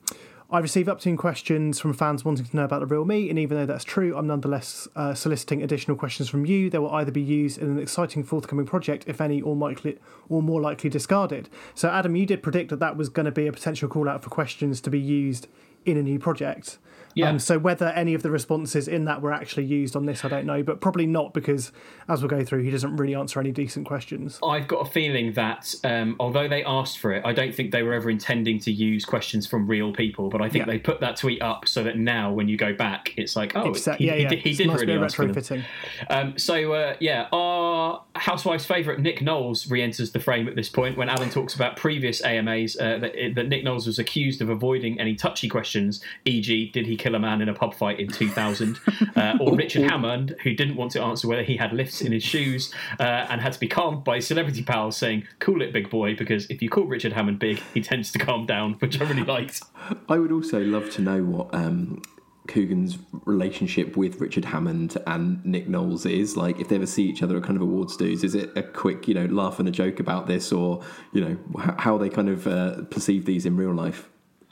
[0.52, 3.38] I receive up to questions from fans wanting to know about the real me, and
[3.38, 6.68] even though that's true, I'm nonetheless uh, soliciting additional questions from you.
[6.68, 10.42] They will either be used in an exciting forthcoming project, if any, or likely, or
[10.42, 11.48] more likely discarded.
[11.76, 14.24] So, Adam, you did predict that that was going to be a potential call out
[14.24, 15.46] for questions to be used
[15.84, 16.78] in a new project.
[17.14, 17.30] Yeah.
[17.30, 20.28] Um, so whether any of the responses in that were actually used on this, I
[20.28, 21.72] don't know, but probably not because,
[22.08, 24.38] as we'll go through, he doesn't really answer any decent questions.
[24.44, 27.82] I've got a feeling that um, although they asked for it, I don't think they
[27.82, 30.28] were ever intending to use questions from real people.
[30.30, 30.72] But I think Yeah.
[30.72, 33.70] they put that tweet up so that now, when you go back, it's like, oh,
[33.70, 34.28] It's, uh, he, yeah, he yeah.
[34.28, 35.64] did, he did nice really ask retrofitting.
[36.08, 40.96] Um, so uh, yeah, our housewife's favourite Nick Knowles re-enters the frame at this point
[40.96, 45.00] when Alan talks about previous AMAs uh, that, that Nick Knowles was accused of avoiding
[45.00, 48.78] any touchy questions, e.g., did he kill a man in a pub fight in 2000,
[49.16, 52.22] uh, or Richard Hammond, who didn't want to answer whether he had lifts in his
[52.22, 56.14] shoes uh, and had to be calmed by celebrity pals saying, "Cool it, big boy,"
[56.14, 59.24] because if you call Richard Hammond big, he tends to calm down, which I really
[59.24, 59.62] liked.
[60.08, 62.02] I would also love to know what um,
[62.48, 66.36] Coogan's relationship with Richard Hammond and Nick Knowles is.
[66.36, 68.62] Like, if they ever see each other at kind of awards dues, is it a
[68.62, 70.82] quick, you know, laugh and a joke about this, or
[71.12, 71.36] you know,
[71.78, 74.08] how they kind of uh, perceive these in real life?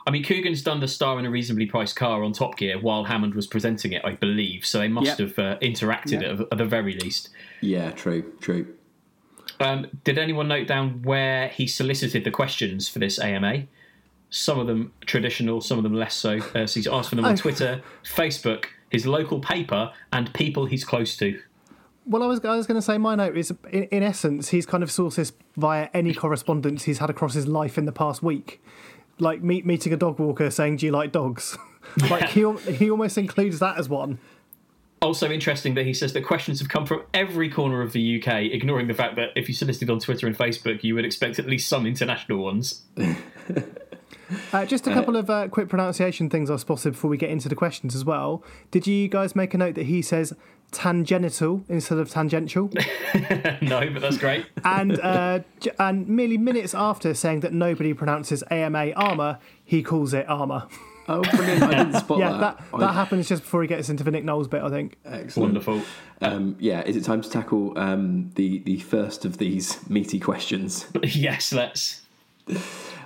[0.09, 3.05] I mean, Coogan's done the star in a reasonably priced car on Top Gear while
[3.05, 4.65] Hammond was presenting it, I believe.
[4.65, 5.19] So they must Yep.
[5.19, 6.41] have uh, interacted Yep.
[6.41, 7.29] at, at the very least.
[7.61, 8.75] Yeah, true, true.
[9.61, 13.65] Um, did anyone note down where he solicited the questions for this AMA?
[14.31, 16.39] Some of them traditional, some of them less so.
[16.55, 17.37] Uh, so he's asked for them on Oh.
[17.37, 21.39] Twitter, Facebook, his local paper, and people he's close to.
[22.07, 24.65] Well, I was I was going to say my note is in, in essence he's
[24.65, 28.23] kind of sourced this via any correspondence he's had across his life in the past
[28.23, 28.63] week,
[29.21, 31.57] like meet, meeting a dog walker saying, "Do you like dogs?"
[32.11, 34.19] like he he almost includes that as one.
[35.01, 38.43] Also interesting that he says that questions have come from every corner of the UK,
[38.53, 41.47] ignoring the fact that if you solicited on Twitter and Facebook, you would expect at
[41.47, 42.83] least some international ones.
[44.53, 47.31] Uh, just a Uh, couple of uh, quick pronunciation things I spotted before we get
[47.31, 48.45] into the questions as well.
[48.71, 50.35] Did you guys make a note that he says
[50.71, 52.71] tangential instead of tangential?
[53.63, 54.47] no, but that's great.
[54.65, 55.41] and uh,
[55.79, 60.67] and merely minutes after saying that nobody pronounces AMA armor, he calls it armor.
[61.09, 61.63] Oh, brilliant!
[61.63, 62.59] I didn't spot yeah, that.
[62.71, 64.99] that, that happens just before he gets into the Nick Knowles bit, I think.
[65.07, 65.55] Excellent.
[65.55, 65.83] Wonderful.
[66.21, 70.87] Um, yeah, is it time to tackle um, the the first of these meaty questions?
[71.03, 72.03] yes, let's.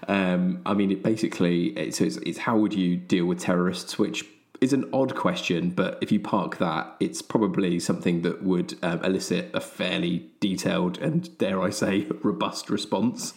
[0.08, 4.24] Um, I mean, it basically it's, it's it's how would you deal with terrorists, which
[4.62, 9.04] is an odd question, but if you park that, it's probably something that would um,
[9.04, 13.34] elicit a fairly detailed and dare I say robust response.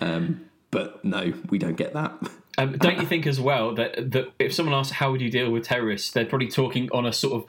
[0.00, 2.12] Um, but no, we don't get that.
[2.58, 5.50] Um, don't you think as well that that if someone asks how would you deal
[5.50, 7.46] with terrorists, they're probably talking on a sort of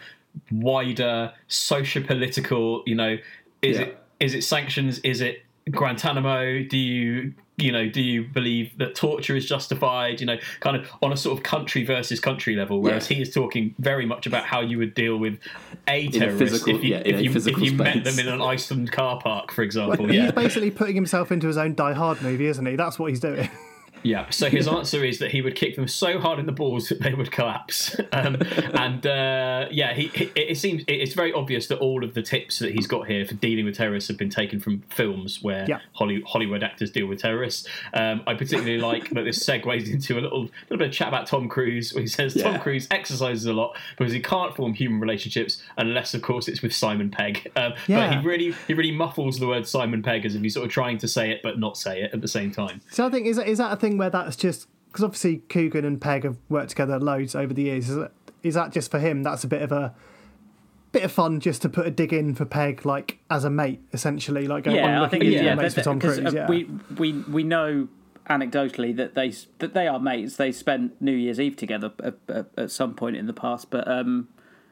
[0.51, 2.83] wider socio-political.
[2.85, 3.17] You know,
[3.61, 3.83] is Yeah.
[3.85, 4.99] it is it sanctions?
[4.99, 6.63] Is it Guantanamo?
[6.63, 10.19] Do you you know do you believe that torture is justified?
[10.19, 12.81] You know, kind of on a sort of country versus country level.
[12.81, 13.17] Whereas Yeah.
[13.17, 15.39] he is talking very much about how you would deal with
[15.87, 18.27] a a terrorist physical- if you yeah, if a you, if you met them in
[18.27, 20.05] an Iceland car park, for example.
[20.05, 20.23] Well, yeah.
[20.23, 22.75] He's basically putting himself into his own Die Hard movie, isn't he?
[22.75, 23.49] That's what he's doing.
[24.03, 24.29] Yeah.
[24.29, 27.01] So his answer is that he would kick them so hard in the balls that
[27.01, 27.95] they would collapse.
[28.11, 28.37] Um,
[28.73, 32.59] and uh, yeah, he, he, it seems it's very obvious that all of the tips
[32.59, 35.79] that he's got here for dealing with terrorists have been taken from films where Yeah.
[35.93, 37.67] Holly, Hollywood actors deal with terrorists.
[37.93, 41.27] Um, I particularly like that this segues into a little little bit of chat about
[41.27, 42.43] Tom Cruise, where he says Yeah.
[42.51, 46.61] Tom Cruise exercises a lot because he can't form human relationships unless, of course, it's
[46.61, 47.49] with Simon Pegg.
[47.55, 50.65] Um, But he really he really muffles the word Simon Pegg as if he's sort
[50.65, 52.81] of trying to say it but not say it at the same time.
[52.89, 55.85] So I think is that, is that a thing where that's just because obviously Coogan
[55.85, 57.89] and Pegg have worked together loads over the years.
[57.89, 58.11] Is that,
[58.43, 59.23] is that just for him?
[59.23, 59.93] That's a bit of a
[60.91, 63.81] bit of fun just to put a dig in for Pegg, like as a mate,
[63.93, 64.47] essentially.
[64.47, 66.33] Like going, yeah, I think into yeah, mates that- Tom because, Cruise.
[66.33, 66.47] uh, yeah.
[66.49, 67.87] we we we know
[68.29, 70.37] anecdotally that they that they are mates.
[70.37, 73.87] They spent New Year's Eve together at, at, at some point in the past, but
[73.87, 74.27] um,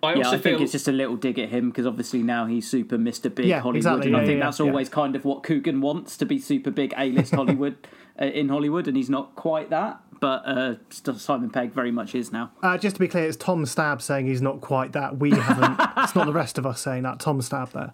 [0.08, 2.46] I yeah, also I think it's just a little dig at him because obviously now
[2.46, 3.34] he's super Mr.
[3.34, 4.66] Big Yeah, Hollywood, exactly, and I think yeah, that's yeah.
[4.66, 7.76] always kind of what Coogan wants to be super big A-list Hollywood
[8.22, 10.02] uh, in Hollywood, and he's not quite that.
[10.20, 12.52] But uh, Simon Pegg very much is now.
[12.64, 15.20] Uh, just to be clear, it's Tom Stab saying he's not quite that.
[15.20, 15.80] We haven't.
[15.98, 17.20] it's not the rest of us saying that.
[17.20, 17.94] Tom Stab there.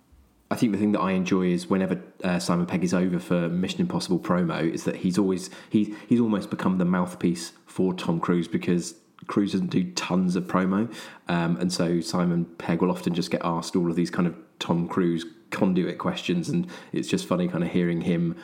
[0.50, 3.50] I think the thing that I enjoy is whenever uh, Simon Pegg is over for
[3.50, 8.20] Mission Impossible promo, is that he's always he he's almost become the mouthpiece for Tom
[8.20, 8.94] Cruise because
[9.28, 10.94] Cruise doesn't do tons of promo,
[11.28, 14.36] um, and so Simon Pegg will often just get asked all of these kind of
[14.60, 18.36] Tom Cruise conduit questions, and it's just funny kind of hearing him.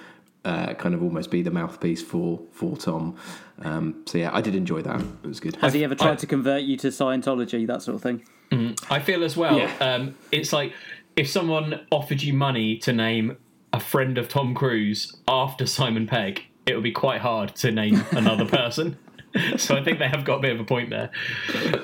[0.45, 3.13] Uh, kind of almost be the mouthpiece for for Tom.
[3.61, 5.01] Um, so yeah, I did enjoy that.
[5.23, 5.57] It was good.
[5.57, 8.23] Has he ever tried to convert you to Scientology, that sort of thing?
[8.49, 8.81] Mhm.
[8.89, 9.57] I feel as well.
[9.57, 9.71] Yeah.
[9.81, 10.71] Um, it's like
[11.17, 13.35] if someone offered you money to name
[13.73, 18.05] a friend of Tom Cruise after Simon Pegg, it would be quite hard to name
[18.11, 18.97] another person.
[19.57, 21.11] so I think they have got a bit of a point there.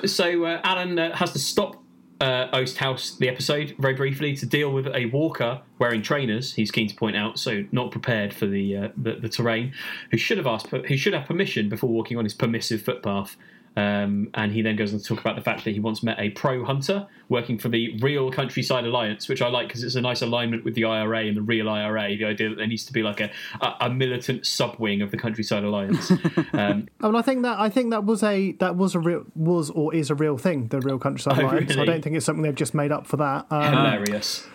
[0.06, 1.82] So uh, Alan uh, has to stop
[2.20, 6.54] uh, Oast House the episode very briefly to deal with a walker wearing trainers.
[6.54, 9.72] He's keen to point out, so not prepared for the uh, the, the terrain.
[10.10, 10.68] Who should have asked?
[10.68, 13.36] Who should have permission before walking on his permissive footpath.
[13.76, 16.18] Um, and he then goes on to talk about the fact that he once met
[16.18, 20.00] a pro hunter working for the Real Countryside Alliance, which I like because it's a
[20.00, 22.16] nice alignment with the IRA and the Real IRA.
[22.16, 25.18] The idea that there needs to be like a, a, a militant subwing of the
[25.18, 26.10] Countryside Alliance.
[26.54, 29.24] um, I mean, I think that I think that was a that was a real
[29.34, 30.68] was or is a real thing.
[30.68, 31.76] The real countryside Oh, alliance.
[31.76, 33.46] I don't think it's something they've just made up for that.
[33.50, 34.46] Um, hilarious.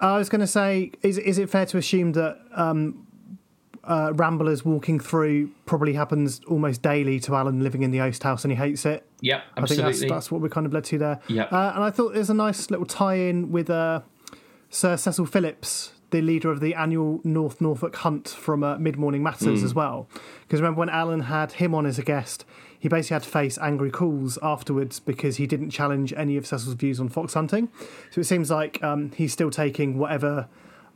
[0.00, 3.06] I was going to say, is is it fair to assume that um,
[3.84, 8.44] uh, Ramblers walking through probably happens almost daily to Alan living in the Oast House
[8.44, 9.06] and he hates it?
[9.22, 11.20] Yep, I think that's that's what we kind of led to there.
[11.28, 14.00] Yeah, Uh, and I thought there's a nice little tie-in with uh,
[14.68, 19.22] Sir Cecil Phillips, the leader of the annual North Norfolk Hunt from uh, Mid Morning
[19.22, 19.64] Matters Mm.
[19.64, 20.08] as well.
[20.42, 22.44] Because remember when Alan had him on as a guest,
[22.78, 26.74] he basically had to face angry calls afterwards because he didn't challenge any of Cecil's
[26.74, 27.68] views on fox hunting.
[28.10, 30.48] So it seems like um, he's still taking whatever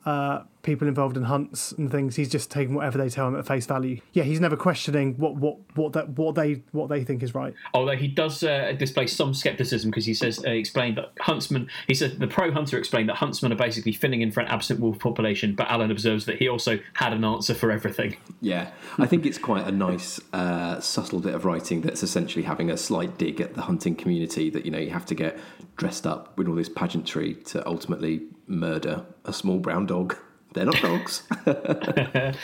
[0.07, 2.17] uh, people involved in hunts and things.
[2.17, 4.01] He's just taking whatever they tell him at face value.
[4.13, 7.55] Yeah, he's never questioning what what what that what they what they think is right.
[7.73, 11.69] Although he does uh, display some skepticism because he says uh, explained that huntsmen.
[11.87, 14.81] He said the pro hunter explained that huntsmen are basically filling in for an absent
[14.81, 18.17] wolf population, but Alan observes that he also had an answer for everything.
[18.41, 22.71] Yeah, I think it's quite a nice, uh, subtle bit of writing that's essentially having
[22.71, 25.39] a slight dig at the hunting community that, you know, you have to get
[25.77, 30.17] dressed up with all this pageantry to ultimately murder a small brown dog.
[30.55, 31.23] They're not dogs.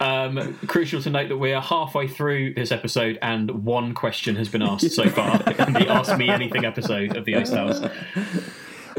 [0.00, 4.48] Um, crucial to note that we are halfway through this episode and one question has
[4.48, 7.80] been asked so far in the Ask Me Anything episode of the Ice House.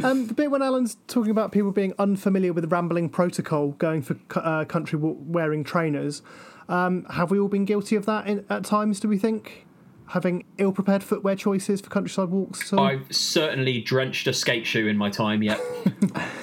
[0.04, 4.18] Um, the bit when Alan's talking about people being unfamiliar with rambling protocol, going for
[4.36, 6.22] uh, country wearing trainers,
[6.70, 9.00] um, have we all been guilty of that in, at times?
[9.00, 9.66] Do we think
[10.08, 12.70] having ill-prepared footwear choices for countryside walks?
[12.70, 15.60] So, I've certainly drenched a skate shoe in my time yet.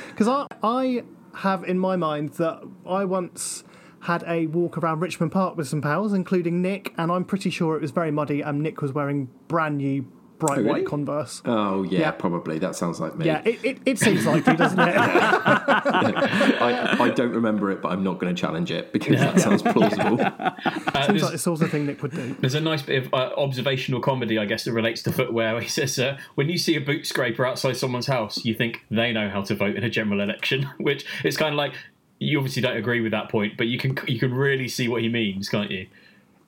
[0.08, 1.02] Because I, I
[1.34, 3.64] have in my mind that I once
[4.00, 7.76] had a walk around Richmond Park with some pals, including Nick, and I'm pretty sure
[7.76, 10.06] it was very muddy, and Nick was wearing brand new
[10.46, 10.80] bright Oh, really?
[10.82, 11.42] white Converse.
[11.44, 12.10] oh, yeah, Yeah.
[12.10, 12.58] probably.
[12.58, 13.26] That sounds like me.
[13.26, 14.94] Yeah, it, it, it seems likely, doesn't it?
[14.96, 19.62] I, I don't remember it, but I'm not going to challenge it because that sounds
[19.62, 20.18] plausible.
[20.94, 22.36] Uh, seems there's, like the sort of thing Nick would do.
[22.40, 25.54] there's a nice bit of uh, observational comedy, I guess, that relates to footwear.
[25.54, 28.84] Where he says, uh, "When you see a boot scraper outside someone's house, you think
[28.90, 31.72] they know how to vote in a general election," which it's kind of like
[32.18, 35.02] you obviously don't agree with that point, but you can you can really see what
[35.02, 35.86] he means, can't you?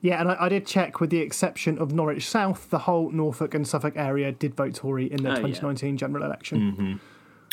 [0.04, 3.54] Yeah, and I, I did check with the exception of Norwich South, the whole Norfolk
[3.54, 5.36] and Suffolk area did vote Tory in the Oh, yeah.
[5.54, 7.00] 2019 general election.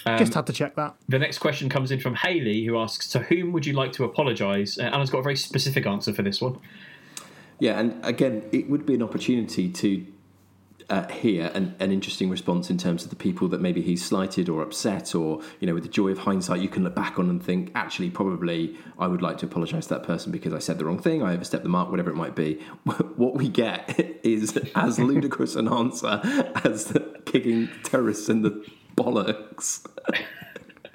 [0.06, 0.96] Um, Just had to check that.
[1.08, 4.04] The next question comes in from Haley, who asks, "To whom would you like to
[4.04, 6.58] apologise?" Uh, Alan's got a very specific answer for this one.
[7.60, 10.06] Yeah, and again, it would be an opportunity to
[10.92, 14.50] uh, hear an, an interesting response in terms of the people that maybe he's slighted
[14.50, 17.30] or upset, or you know, with the joy of hindsight, you can look back on
[17.30, 20.78] and think, actually, probably I would like to apologise to that person because I said
[20.78, 22.60] the wrong thing, I overstepped the mark, whatever it might be.
[23.22, 26.20] What we get is as ludicrous an answer
[26.64, 28.66] as kicking terrorists in the
[28.96, 29.86] bollocks.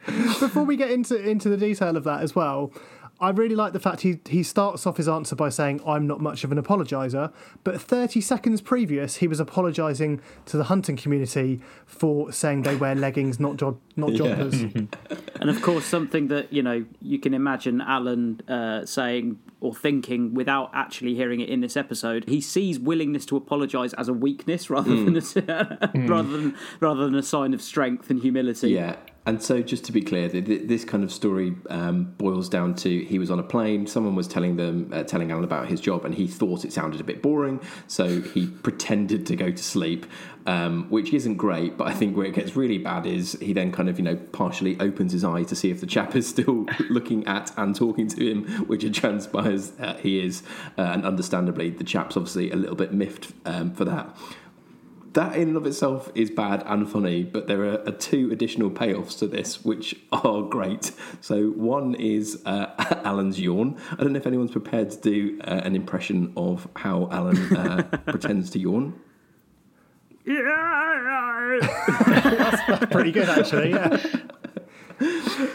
[0.40, 2.72] Before we get into into the detail of that as well,
[3.18, 6.20] I really like the fact he he starts off his answer by saying I'm not
[6.20, 7.32] much of an apologiser,
[7.64, 12.94] but 30 seconds previous he was apologising to the hunting community for saying they wear
[12.94, 14.34] leggings, not jo- not Yeah.
[15.40, 20.34] and of course, something that you know you can imagine Alan uh, saying or thinking
[20.34, 22.28] without actually hearing it in this episode.
[22.28, 25.34] He sees willingness to apologise as a weakness rather Mm.
[25.34, 28.70] than a, rather than rather than a sign of strength and humility.
[28.72, 28.96] Yeah.
[29.26, 32.76] And so, just to be clear, th- th- this kind of story um, boils down
[32.76, 33.88] to he was on a plane.
[33.88, 37.00] Someone was telling them, uh, telling Alan about his job, and he thought it sounded
[37.00, 40.06] a bit boring, so he pretended to go to sleep,
[40.46, 41.76] um, which isn't great.
[41.76, 44.14] But I think where it gets really bad is he then kind of, you know,
[44.14, 48.06] partially opens his eyes to see if the chap is still looking at and talking
[48.06, 50.44] to him, which it transpires he is,
[50.78, 54.16] uh, and understandably, the chap's obviously a little bit miffed um, for that
[55.16, 58.70] that in and of itself is bad and funny, but there are, are two additional
[58.70, 60.92] payoffs to this which are great.
[61.22, 62.66] So one is uh,
[63.04, 63.78] Alan's yawn.
[63.92, 67.82] I don't know if anyone's prepared to do uh, an impression of how Alan uh,
[68.06, 69.00] pretends to yawn.
[70.26, 71.60] Yeah,
[72.06, 73.70] that's pretty good, actually.
[73.70, 73.88] Yeah.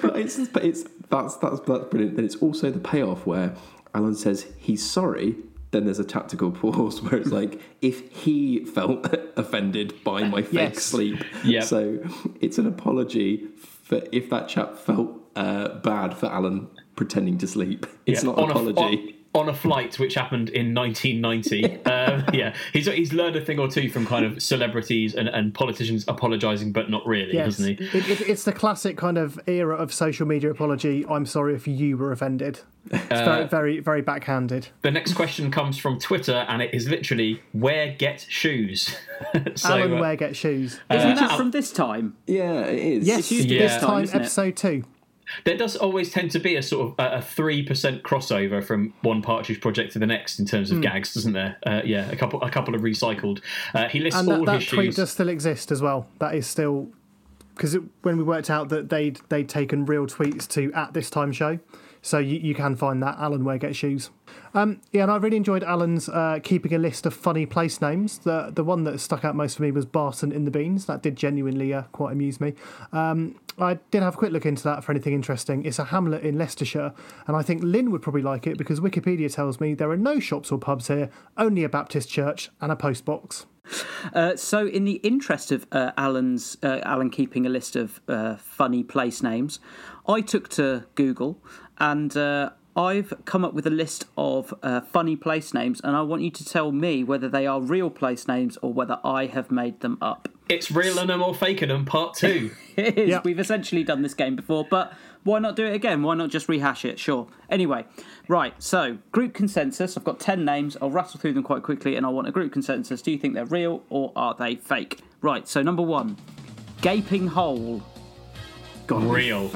[0.01, 2.15] but it's, but it's that's that's that's brilliant.
[2.15, 3.53] Then it's also the payoff where
[3.93, 5.35] Alan says he's sorry.
[5.71, 9.07] Then there's a tactical pause where it's like if he felt
[9.37, 10.83] offended by my fake Yes.
[10.83, 11.23] sleep.
[11.45, 11.63] Yep.
[11.63, 11.99] So
[12.41, 17.85] it's an apology for if that chap felt uh, bad for Alan pretending to sleep.
[18.05, 18.81] It's Yeah, not an on apology.
[18.81, 21.75] A, on, on a flight which happened in 1990.
[21.85, 25.53] um, yeah, he's he's learned a thing or two from kind of celebrities and, and
[25.53, 27.57] politicians apologising, but not really, Yes.
[27.57, 27.85] doesn't he?
[27.97, 31.05] It, it, it's the classic kind of era of social media apology.
[31.09, 32.59] I'm sorry if you were offended.
[32.91, 34.67] It's Uh, very, very, very backhanded.
[34.81, 38.95] The next question comes from Twitter, and it is literally where get shoes.
[39.55, 40.79] so, Alan, uh, where get shoes?
[40.91, 42.15] Isn't Uh, that from this time?
[42.27, 43.07] Yeah, it is.
[43.07, 43.67] Yes, It's used this Yeah.
[43.67, 44.21] this time, time, isn't it?
[44.23, 44.83] episode two.
[45.45, 49.21] There does always tend to be a sort of a- three percent crossover from one
[49.21, 50.81] Partridge project to the next in terms of Hmm.
[50.83, 51.57] gags, doesn't there?
[51.65, 53.39] Uh, yeah, a couple a couple of recycled.
[53.73, 54.95] Uh, he lists And all that, that his tweet shoes.
[54.95, 56.07] does still exist as well.
[56.19, 56.89] That is still
[57.55, 61.31] because when we worked out that they'd they'd taken real tweets to at this time
[61.31, 61.59] show,
[62.01, 64.09] so you, you can find that Alan where get shoes.
[64.53, 68.19] Um, yeah, and I really enjoyed Alan's uh, keeping a list of funny place names.
[68.19, 70.85] The the one that stuck out most for me was Barton in the Beans.
[70.85, 72.53] That did genuinely uh, quite amuse me.
[72.91, 75.65] Um, I did have a quick look into that for anything interesting.
[75.65, 76.93] It's a hamlet in Leicestershire,
[77.27, 80.19] and I think Lynn would probably like it because Wikipedia tells me there are no
[80.19, 83.45] shops or pubs here, only a Baptist church and a post box.
[84.13, 88.35] Uh, so, in the interest of uh, Alan's uh, Alan keeping a list of uh,
[88.35, 89.59] funny place names,
[90.07, 91.41] I took to Google
[91.81, 96.03] and uh, I've come up with a list of uh, funny place names, and I
[96.03, 99.49] want you to tell me whether they are real place names or whether I have
[99.49, 100.29] made them up.
[100.47, 102.51] It's realing them or faking them, part two.
[102.77, 103.19] It is.
[103.25, 106.03] We've essentially done this game before, but why not do it again?
[106.03, 106.97] Why not just rehash it?
[106.97, 107.27] Sure.
[107.49, 107.85] Anyway,
[108.29, 108.53] right.
[108.63, 109.97] So, group consensus.
[109.97, 110.77] I've got 10 names.
[110.81, 113.01] I'll rattle through them quite quickly and I want a group consensus.
[113.01, 115.01] Do you think they're real or are they fake?
[115.21, 115.49] Right.
[115.49, 116.15] So, number one
[116.81, 117.83] Gaping Hole.
[118.87, 119.51] God, Real.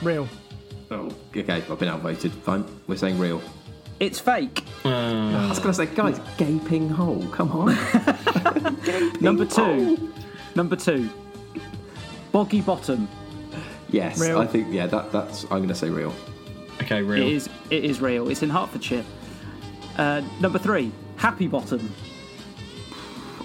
[0.00, 0.28] Real.
[0.90, 1.62] Oh, okay.
[1.70, 2.32] I've been outvoted.
[2.32, 2.64] Fine.
[2.86, 3.40] We're saying real.
[4.00, 4.64] It's fake.
[4.84, 7.26] I was going to say, guys, gaping hole.
[7.28, 7.66] Come on.
[9.20, 10.12] Number two.
[10.54, 11.10] Number two.
[12.32, 13.08] Boggy Bottom.
[13.90, 14.38] yes, Real.
[14.38, 14.68] I think.
[14.72, 15.42] Yeah, that that's.
[15.44, 16.14] I'm going to say real.
[16.82, 17.26] Okay, real.
[17.26, 18.28] It is, it is real.
[18.30, 19.04] It's in Hertfordshire.
[19.98, 20.92] Uh, number three.
[21.16, 21.92] Happy Bottom.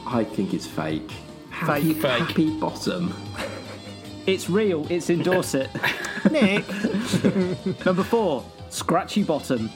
[0.07, 1.11] I think it's fake.
[1.49, 2.21] Happy, Fake.
[2.21, 3.13] happy bottom.
[4.25, 4.85] It's real.
[4.91, 5.69] It's in Dorset.
[6.31, 6.65] Nick.
[7.85, 8.43] Number four.
[8.69, 9.69] Scratchy Bottom.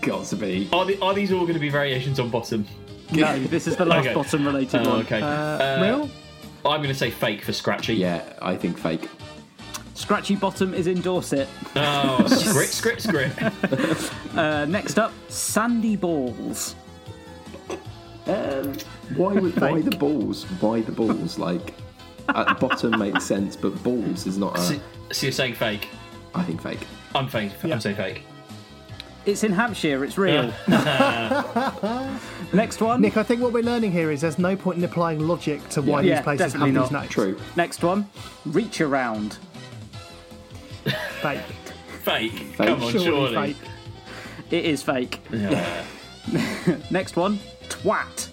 [0.00, 0.68] Got to be.
[0.72, 2.66] Are, the, are these all going to be variations on bottom?
[3.12, 4.14] No, this is the last Okay.
[4.14, 5.00] bottom related Oh, one.
[5.02, 5.20] okay.
[5.22, 6.10] Uh, real?
[6.64, 7.94] I'm going to say fake for Scratchy.
[7.94, 9.08] Yeah, I think fake.
[9.94, 11.46] Scratchy Bottom is in Dorset.
[11.76, 14.12] Oh, script, script, script.
[14.36, 16.74] Uh, next up, Sandy Balls.
[18.26, 18.72] Um,
[19.16, 20.44] why would why the balls?
[20.60, 21.38] Why the balls?
[21.38, 21.74] Like
[22.34, 24.74] at the bottom makes sense, but balls is not So,
[25.10, 25.14] a.
[25.14, 25.88] so you're saying fake?
[26.34, 26.86] I think fake.
[27.14, 27.52] I'm fake.
[27.64, 28.22] I'm saying fake.
[29.24, 30.04] It's in Hampshire.
[30.04, 30.52] It's real.
[30.68, 32.18] Uh.
[32.52, 33.00] Next one.
[33.00, 35.82] Nick, I think what we're learning here is there's no point in applying logic to
[35.82, 37.00] why Yeah, these places definitely have these not.
[37.02, 37.12] names.
[37.12, 37.38] True.
[37.56, 38.08] Next one.
[38.46, 39.38] Reach Around.
[41.20, 41.40] Fake.
[42.02, 42.56] Fake.
[42.56, 43.34] Come on, Surely surely.
[43.52, 43.56] fake.
[44.50, 45.20] It is fake.
[45.32, 45.84] Yeah.
[46.90, 47.38] Next one.
[47.68, 48.28] Twat.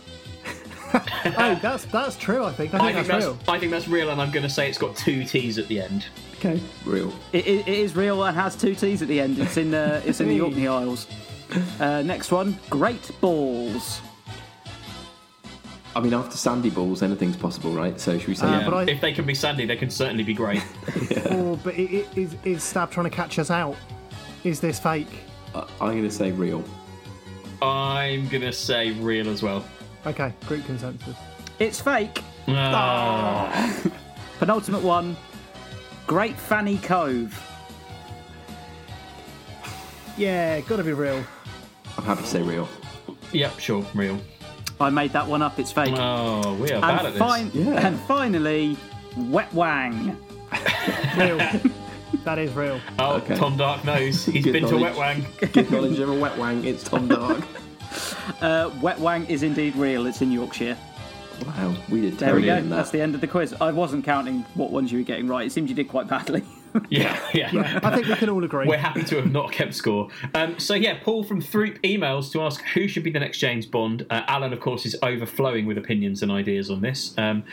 [1.37, 2.43] Oh, that's that's true.
[2.45, 2.73] I think.
[2.73, 3.53] I think, I think that's, that's real.
[3.55, 5.81] I think that's real, and I'm going to say it's got two T's at the
[5.81, 6.05] end.
[6.37, 7.13] Okay, real.
[7.33, 9.37] It, it, it is real and has two T's at the end.
[9.39, 11.07] It's in uh, it's in the Orkney Isles.
[11.79, 12.57] Uh, next one.
[12.69, 14.01] Great Balls.
[15.95, 17.99] I mean, after sandy balls, anything's possible, right?
[17.99, 18.45] So should we say?
[18.47, 18.69] Uh, Yeah.
[18.69, 20.63] but I- If they can be sandy, they can certainly be great.
[21.31, 23.75] Oh, but it, it, is is Stab trying to catch us out?
[24.43, 25.07] Is this fake?
[25.53, 26.63] Uh, I'm going to say real.
[27.61, 29.65] I'm going to say real as well.
[30.05, 31.15] Okay, group consensus.
[31.59, 32.23] It's fake.
[32.47, 33.73] Ah.
[34.39, 35.17] Penultimate one.
[36.07, 37.37] Great Fanny Cove.
[40.17, 41.23] Yeah, gotta be real.
[41.97, 42.67] I'm happy to say real.
[43.31, 44.19] Yep, sure, real.
[44.81, 45.59] I made that one up.
[45.59, 45.93] It's fake.
[45.97, 47.55] Oh, we are bad and, at this.
[47.55, 47.87] Yeah.
[47.87, 48.77] and finally,
[49.17, 50.17] Wet Wang.
[51.17, 51.37] Real.
[52.23, 52.79] that is real.
[52.97, 53.35] Oh, Okay.
[53.35, 54.25] Tom Dark knows.
[54.25, 54.95] He's Good been to knowledge.
[54.95, 55.25] Wet Wang.
[55.51, 56.63] Good knowledge of a wet wang.
[56.65, 57.43] It's Tom Dark.
[58.41, 60.05] Uh, Wet Wang is indeed real.
[60.05, 60.77] It's in Yorkshire.
[61.45, 62.55] wow, we did There we go.
[62.61, 62.69] that.
[62.69, 63.53] That's the end of the quiz.
[63.59, 65.45] I wasn't counting what ones you were getting right.
[65.45, 66.43] It seems you did quite badly.
[66.89, 67.51] Yeah, yeah.
[67.51, 68.65] Yeah, I think we can all agree.
[68.65, 70.09] We're happy to have not kept score.
[70.33, 73.65] Um, so yeah, Paul from Throop emails to ask who should be the next James
[73.65, 74.05] Bond.
[74.09, 77.13] Uh, Alan, of course, is overflowing with opinions and ideas on this.
[77.17, 77.43] Um,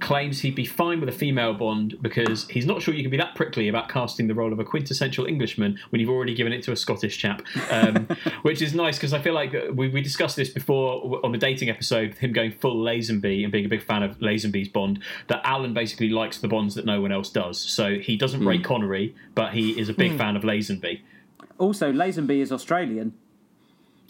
[0.00, 3.16] claims he'd be fine with a female Bond because he's not sure you can be
[3.18, 6.62] that prickly about casting the role of a quintessential Englishman when you've already given it
[6.64, 7.42] to a Scottish chap.
[7.70, 8.08] Um,
[8.42, 11.38] which is nice because I feel like uh, we, we discussed this before on the
[11.38, 15.02] dating episode, him going full Lazenby and being a big fan of Lazenby's Bond.
[15.28, 17.58] That Alan basically likes the Bonds that no one else does.
[17.58, 20.18] So he doesn't rate Connery, but he is a big Hmm.
[20.18, 21.00] fan of Lazenby.
[21.58, 23.12] Also, Lazenby is Australian.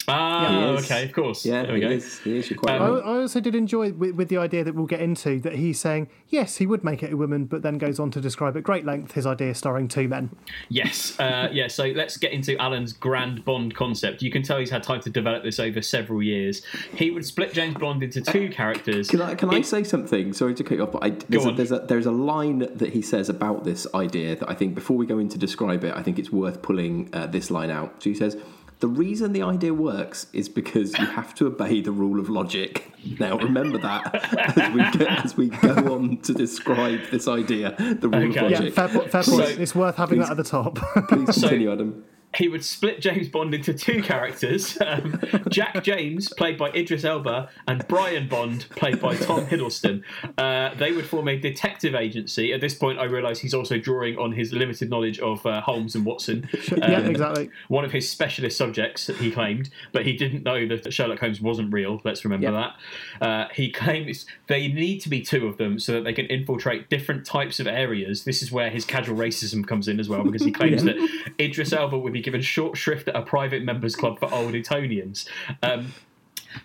[0.09, 1.45] Ah, He okay, of course.
[1.45, 1.91] Yeah, there we he go.
[1.93, 2.19] is.
[2.19, 2.49] He is.
[2.49, 2.85] You're quite I.
[2.85, 6.07] I also did enjoy with, with the idea that we'll get into that he's saying
[6.29, 8.85] yes, he would make it a woman, but then goes on to describe at great
[8.85, 10.29] length his idea starring two men.
[10.69, 11.67] Yes, uh, yeah.
[11.67, 14.21] So let's get into Alan's grand Bond concept.
[14.21, 16.61] You can tell he's had time to develop this over several years.
[16.93, 19.09] He would split James Bond into two characters.
[19.09, 20.31] Can I can I say something?
[20.33, 22.93] Sorry to cut you off, but I, there's, a, there's a there's a line that
[22.93, 25.93] he says about this idea that I think before we go in to describe it,
[25.93, 28.01] I think it's worth pulling uh, this line out.
[28.01, 28.37] So he says.
[28.79, 32.91] The reason the idea works is because you have to obey the rule of logic.
[33.19, 34.13] Now, remember that
[34.55, 38.45] as we go, as we go on to describe this idea, the rule Okay.
[38.45, 38.73] of Yeah, logic.
[38.75, 39.59] fair, po- fair So- point.
[39.59, 40.75] it's worth having that at the top.
[41.09, 42.03] Please So- continue, Adam.
[42.37, 45.19] He would split James Bond into two characters um,
[45.49, 50.03] Jack James, played by Idris Elba, and Brian Bond, played by Tom Hiddleston.
[50.37, 52.53] Uh, they would form a detective agency.
[52.53, 55.95] At this point, I realise he's also drawing on his limited knowledge of uh, Holmes
[55.95, 56.47] and Watson.
[56.77, 57.49] yeah, Um, exactly.
[57.67, 61.73] One of his specialist subjects, he claimed, but he didn't know that Sherlock Holmes wasn't
[61.73, 62.01] real.
[62.03, 63.25] Let's remember that.
[63.25, 66.89] Uh, he claims they need to be two of them so that they can infiltrate
[66.89, 68.23] different types of areas.
[68.23, 70.97] This is where his casual racism comes in as well, because he claims that
[71.39, 75.29] Idris Elba would be given short shrift at a private members club for old Etonians.
[75.63, 75.93] Um,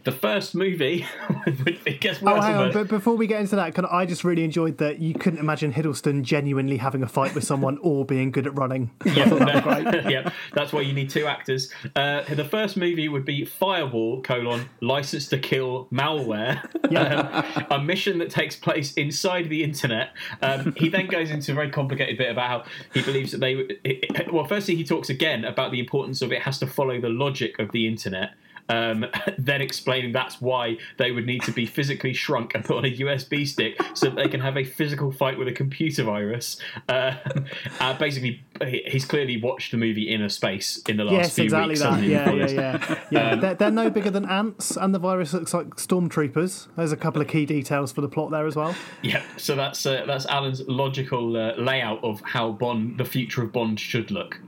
[0.04, 1.06] the first movie,
[1.46, 2.72] it gets worse Oh, hang on.
[2.72, 5.72] But before we get into that, can I just really enjoyed that you couldn't imagine
[5.72, 8.90] Hiddleston genuinely having a fight with someone or being good at running.
[9.12, 9.46] Yeah, no,
[10.08, 11.70] yeah, that's why you need two actors.
[11.94, 16.62] Uh, the first movie would be Firewall: colon License to Kill Malware,
[17.66, 20.10] um, a mission that takes place inside the internet.
[20.40, 22.64] Um, he then goes into a very complicated bit about how
[22.94, 23.52] he believes that they.
[23.84, 27.10] it- Well, firstly, he talks again about the importance of it has to follow the
[27.10, 28.30] logic of the internet.
[28.68, 29.06] Um,
[29.38, 32.96] then explaining that's why they would need to be physically shrunk and put on a
[32.96, 36.56] USB stick so that they can have a physical fight with a computer virus.
[36.88, 37.14] Uh,
[37.80, 38.42] uh, basically,
[38.86, 41.80] he's clearly watched the movie Inner Space in the last yes, few exactly weeks.
[41.80, 42.02] that.
[42.02, 42.98] Yeah, yeah, yeah.
[43.10, 43.30] yeah.
[43.30, 46.68] Um, they're, they're no bigger than ants, and the virus looks like stormtroopers.
[46.76, 48.74] There's a couple of key details for the plot there as well.
[49.02, 53.52] Yeah, so that's uh, that's Alan's logical uh, layout of how Bond, the future of
[53.52, 54.40] Bond, should look.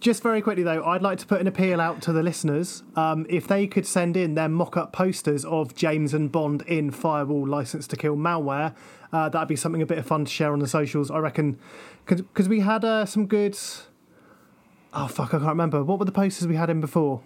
[0.00, 2.82] Just very quickly though, I'd like to put an appeal out to the listeners.
[2.96, 7.46] Um, if they could send in their mock-up posters of James and Bond in Firewall
[7.46, 8.74] License to Kill malware,
[9.12, 11.10] uh, that'd be something a bit of fun to share on the socials.
[11.10, 11.58] I reckon,
[12.06, 13.58] because we had uh, some good.
[14.94, 15.84] Oh fuck, I can't remember.
[15.84, 17.20] What were the posters we had in before?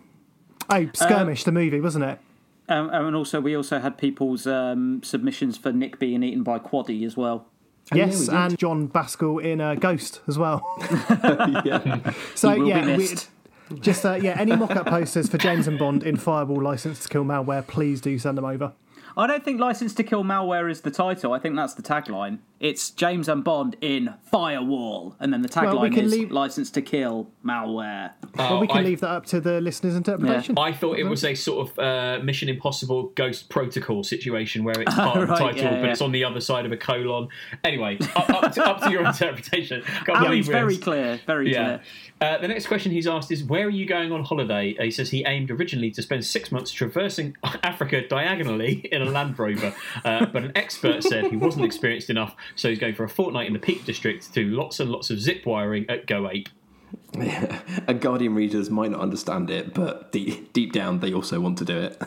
[0.68, 2.18] Oh, Skirmish, the movie, wasn't it?
[2.68, 7.04] Um, and also, we also had people's um, submissions for Nick being eaten by Quaddy
[7.06, 7.46] as well.
[7.92, 10.64] Yes, and John Baskell in uh, Ghost as well.
[11.64, 12.12] yeah.
[12.34, 13.08] So He will be yeah, we,
[13.80, 17.24] just uh, yeah, any mock-up posters for James and Bond in Firewall License to Kill
[17.24, 18.72] Malware, please do send them over.
[19.16, 21.32] I don't think License to Kill Malware is the title.
[21.32, 22.38] I think that's the tagline.
[22.60, 26.70] It's James and Bond in Firewall, and then the Well, we tagline is leave- License
[26.70, 28.12] to Kill Malware.
[28.36, 30.54] well, we can I- leave that up to the listeners' interpretation.
[30.58, 34.94] I thought it was a sort of uh, Mission Impossible Ghost Protocol situation where it's
[34.94, 35.90] part of the title, yeah, but yeah.
[35.92, 37.28] it's on the other side of a colon.
[37.64, 39.82] Anyway, up, up, to, up to your interpretation.
[40.06, 41.64] Can't Alan's very clear, very yeah.
[41.64, 41.80] clear.
[42.20, 44.76] Uh, the next question he's asked is Where are you going on holiday?
[44.78, 49.06] Uh, He says he aimed originally to spend six months traversing Africa diagonally in a
[49.06, 49.74] Land Rover,
[50.04, 53.46] uh, but an expert said he wasn't experienced enough, so he's going for a fortnight
[53.46, 56.48] in the Peak District to do lots and lots of zip wiring at Go Ape.
[57.18, 57.60] Yeah.
[57.88, 61.64] and Guardian readers might not understand it, but deep, deep down they also want to
[61.64, 62.00] do it.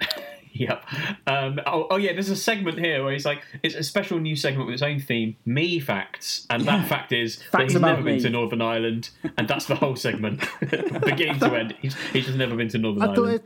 [0.54, 0.84] Yep.
[1.26, 4.36] Um, oh, oh, yeah, there's a segment here where he's like, it's a special new
[4.36, 6.46] segment with its own theme, me facts.
[6.50, 9.10] And that fact is that he's about never been to Northern Ireland.
[9.38, 11.74] And that's the whole segment, beginning to end.
[11.80, 13.42] He's, he's just never been to Northern I thought Ireland.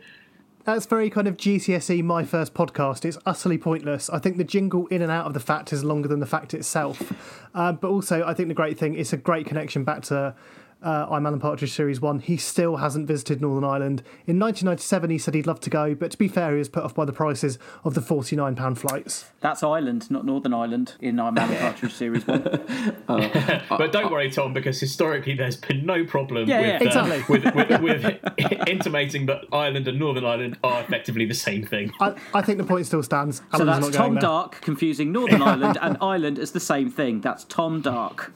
[0.66, 3.04] That's very kind of GCSE my first podcast.
[3.04, 4.10] It's utterly pointless.
[4.10, 6.54] I think the jingle in and out of the fact is longer than the fact
[6.54, 7.12] itself.
[7.54, 10.34] Uh, but also, I think the great thing it's a great connection back to
[10.82, 14.00] uh, I'm Alan Partridge Series 1, he still hasn't visited Northern Ireland.
[14.26, 16.84] In 1997, he said he'd love to go, but to be fair, he was put
[16.84, 19.30] off by the prices of the £49 flights.
[19.40, 22.42] That's Ireland, not Northern Ireland, in I'm Alan Partridge Series 1.
[23.06, 27.00] but don't worry, Tom, because historically there's been no problem Yeah, with, yeah.
[27.00, 27.24] uh, Exactly.
[27.54, 31.90] with, with, with intimating that Ireland and Northern Ireland are effectively the same thing.
[32.00, 33.38] I, I think the point still stands.
[33.38, 34.20] So Alan's that's not Tom going there.
[34.22, 37.22] Dark confusing Northern Ireland and Ireland as the same thing.
[37.22, 38.32] That's Tom Dark.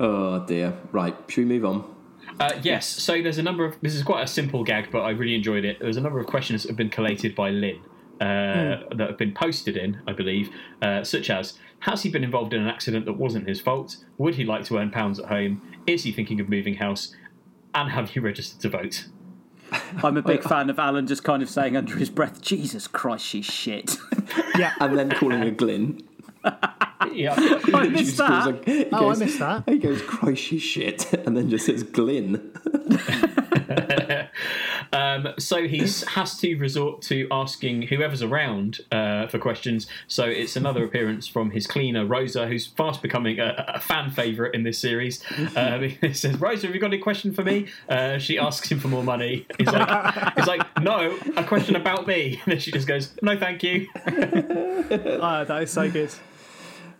[0.00, 0.76] Oh dear.
[0.92, 1.94] Right, should we move on?
[2.40, 3.80] Uh, yes, so there's a number of.
[3.80, 5.78] This is quite a simple gag, but I really enjoyed it.
[5.80, 7.80] There's a number of questions that have been collated by Lynn
[8.20, 10.50] uh, that have been posted in, I believe,
[10.82, 13.96] uh, such as Has he been involved in an accident that wasn't his fault?
[14.18, 15.62] Would he like to earn pounds at home?
[15.86, 17.14] Is he thinking of moving house?
[17.74, 19.08] And have you registered to vote?
[20.02, 23.24] I'm a big fan of Alan just kind of saying under his breath, Jesus Christ,
[23.24, 23.96] she's shit.
[24.58, 24.74] Yeah.
[24.80, 26.00] And then calling her Glyn.
[27.14, 27.34] Yeah.
[27.74, 28.44] I missed that.
[28.54, 29.68] her- he Oh, I goes- missed that.
[29.68, 31.12] He goes, Christ, she's shit.
[31.26, 32.52] And then just says Glyn.
[34.90, 39.86] Um, so he has to resort to asking whoever's around uh, for questions.
[40.06, 44.54] So it's another appearance from his cleaner, Rosa, who's fast becoming a, a fan favourite
[44.54, 45.22] in this series.
[45.56, 47.66] Um, he says, Rosa, have you got any question for me?
[47.88, 49.46] Uh, she asks him for more money.
[49.58, 52.40] He's like, he's like, no, a question about me.
[52.44, 53.88] And then she just goes, no, thank you.
[55.20, 56.10] Ah, that is so good.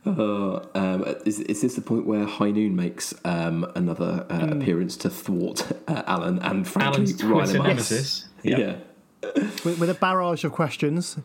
[0.07, 4.53] Uh, um, is, is this the point where High Noon makes um, another uh, Hmm.
[4.61, 7.67] appearance to thwart uh, Alan and frankly Alan's rile Twitter him up?
[7.69, 8.29] nemesis.
[8.43, 8.77] Yeah.
[9.23, 11.19] With, with a barrage of questions.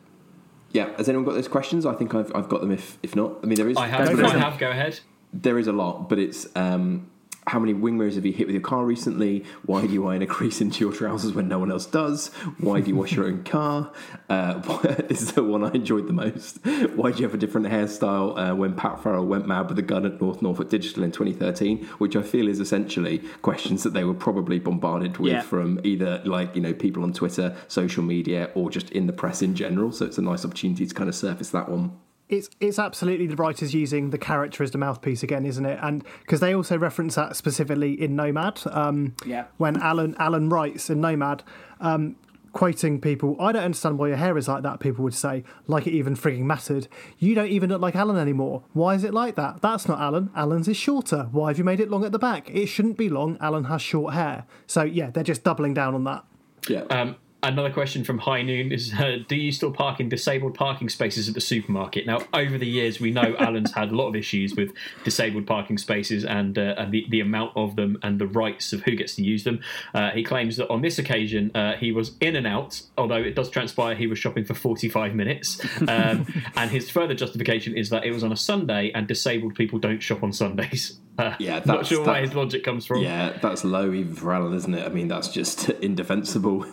[0.72, 0.90] Yeah.
[0.98, 1.86] Has anyone got those questions?
[1.86, 2.72] I think I've, I've got them.
[2.72, 3.78] If if not, I mean there is.
[3.78, 5.00] I have, there is I a- have, go ahead.
[5.32, 7.10] There is a lot, but it's um,
[7.48, 9.44] how many wing mirrors have you hit with your car recently?
[9.66, 12.28] Why do you iron a crease into your trousers when no one else does?
[12.60, 13.92] Why do you wash your own car?
[14.30, 14.54] Uh,
[15.10, 16.60] this is the one I enjoyed the most.
[16.96, 19.82] Why do you have a different hairstyle uh, when Pat Farrell went mad with a
[19.84, 21.84] gun at North Norfolk Digital in 2013?
[21.98, 25.42] Which I feel is essentially questions that they were probably bombarded with Yeah.
[25.42, 29.42] from either like you know people on Twitter, social media, or just in the press
[29.42, 29.92] in general.
[29.92, 31.92] So it's a nice opportunity to kind of surface that one.
[32.34, 35.78] It's it's absolutely the writers using the character as the mouthpiece again, isn't it?
[35.82, 38.62] And because they also reference that specifically in Nomad.
[38.72, 39.46] Um, Yeah.
[39.58, 41.44] When Alan Alan writes in Nomad,
[41.80, 42.16] um,
[42.52, 44.80] quoting people, I don't understand why your hair is like that.
[44.80, 46.88] People would say, like it even frigging mattered.
[47.20, 48.64] You don't even look like Alan anymore.
[48.74, 49.62] Why is it like that?
[49.62, 50.32] That's not Alan.
[50.36, 51.28] Alan's is shorter.
[51.32, 52.50] Why have you made it long at the back?
[52.50, 53.38] It shouldn't be long.
[53.42, 54.46] Alan has short hair.
[54.66, 56.24] So yeah, they're just doubling down on that.
[56.68, 56.82] Yeah.
[56.90, 60.90] Um, another question from High Noon is uh, Do you still park in disabled parking
[60.90, 62.06] spaces at the supermarket?
[62.08, 64.72] Now, over the years, we know Alan's had a lot of issues with
[65.04, 68.82] disabled parking spaces and, uh, and the, the amount of them and the rights of
[68.84, 69.60] who gets to use them.
[69.94, 73.36] Uh, he claims that on this occasion, uh, he was in and out, although it
[73.36, 75.60] does transpire he was shopping for 45 minutes.
[75.88, 76.26] Um,
[76.56, 80.02] and his further justification is that it was on a Sunday and disabled people don't
[80.02, 81.00] shop on Sundays.
[81.16, 83.04] Uh, Yeah, not that's- sure where his logic comes from.
[83.04, 84.84] Yeah, that's low even for Alan, isn't it?
[84.84, 86.66] I mean, that's just indefensible.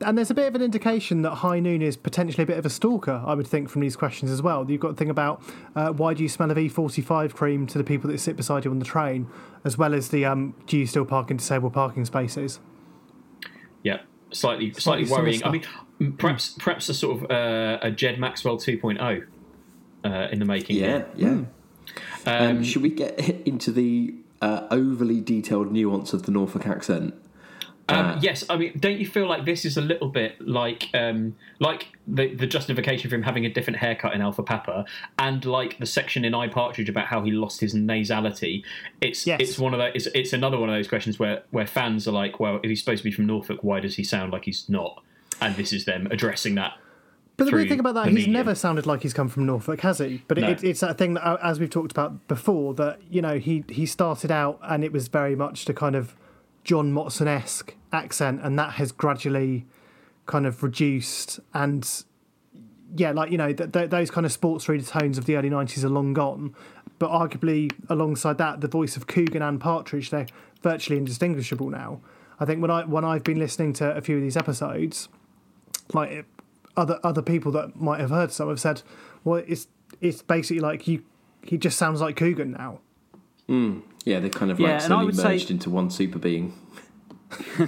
[0.00, 2.66] And there's a bit of an indication that High Noon is potentially a bit of
[2.66, 4.68] a stalker, I would think, from these questions as well.
[4.68, 5.42] You've got to think about
[5.76, 8.70] uh, why do you smell of E45 cream to the people that sit beside you
[8.70, 9.28] on the train,
[9.64, 12.58] as well as the um, do you still park in disabled parking spaces?
[13.82, 15.44] Yeah, slightly slightly, Slightly similar worrying.
[15.44, 15.50] I
[16.00, 19.26] mean, perhaps perhaps a sort of uh, a Jed Maxwell 2.0
[20.04, 20.76] uh, in the making.
[20.76, 21.06] Yeah, here.
[21.16, 21.28] yeah.
[21.28, 21.48] Um,
[22.26, 27.14] Um, should we get into the uh, overly detailed nuance of the Norfolk accent?
[27.88, 31.36] Um, yes, I mean, don't you feel like this is a little bit like um,
[31.60, 34.86] like the the justification for him having a different haircut in Alpha Papa,
[35.18, 38.64] and like the section in I Partridge about how he lost his nasality?
[39.02, 39.40] It's Yes.
[39.40, 39.92] it's one of those.
[39.94, 42.80] It's, it's another one of those questions where where fans are like, well, if he's
[42.80, 45.02] supposed to be from Norfolk, why does he sound like he's not?
[45.42, 46.72] And this is them addressing that.
[47.36, 49.98] But the weird thing about that, he's never sounded like he's come from Norfolk, has
[49.98, 50.22] he?
[50.28, 50.50] But No.
[50.50, 53.64] it, it's that thing that, uh, as we've talked about before, that you know he
[53.68, 56.14] he started out and it was very much to kind of
[56.64, 59.66] John Motson esque accent, and that has gradually
[60.26, 61.38] kind of reduced.
[61.52, 61.88] And
[62.96, 65.50] yeah, like you know, th- th- those kind of sports reader tones of the early
[65.50, 66.54] '90s are long gone.
[66.98, 70.26] But arguably, alongside that, the voice of Coogan and Partridge, they're
[70.62, 72.00] virtually indistinguishable now.
[72.40, 75.08] I think when I when I've been listening to a few of these episodes,
[75.92, 76.26] like it,
[76.76, 78.82] other other people that might have heard some have said,
[79.22, 79.68] well, it's
[80.00, 81.04] it's basically like you.
[81.42, 82.80] He just sounds like Coogan now.
[83.48, 83.82] Mm.
[84.04, 86.52] Yeah, they kind of like and I slowly would say- merged into one super being.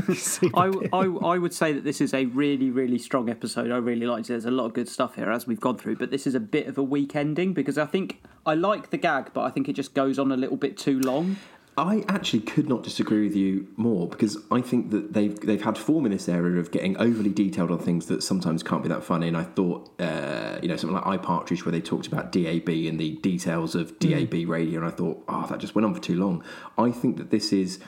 [0.55, 3.73] I, I, I would say that this is a really, really strong episode.
[3.73, 4.35] I really liked it.
[4.35, 6.40] There's a lot of good stuff here as we've gone through, but this is a
[6.40, 9.69] bit of a weak ending because I think I like the gag, but I think
[9.69, 11.36] it just goes on a little bit too long.
[11.78, 15.77] I actually could not disagree with you more because I think that they've they've had
[15.77, 19.05] form in this area of getting overly detailed on things that sometimes can't be that
[19.05, 19.28] funny.
[19.28, 22.98] And I thought, uh, you know, something like iPartridge where they talked about DAB and
[22.98, 26.16] the details of DAB radio, and I thought, oh, that just went on for too
[26.16, 26.43] long.
[26.78, 27.78] I think that this is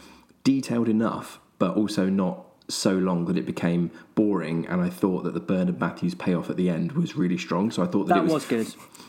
[0.44, 4.66] detailed enough, but also not so long that it became boring.
[4.66, 7.70] And I thought that the Bernard Matthews payoff at the end was really strong.
[7.70, 8.66] So I thought that, That it was good.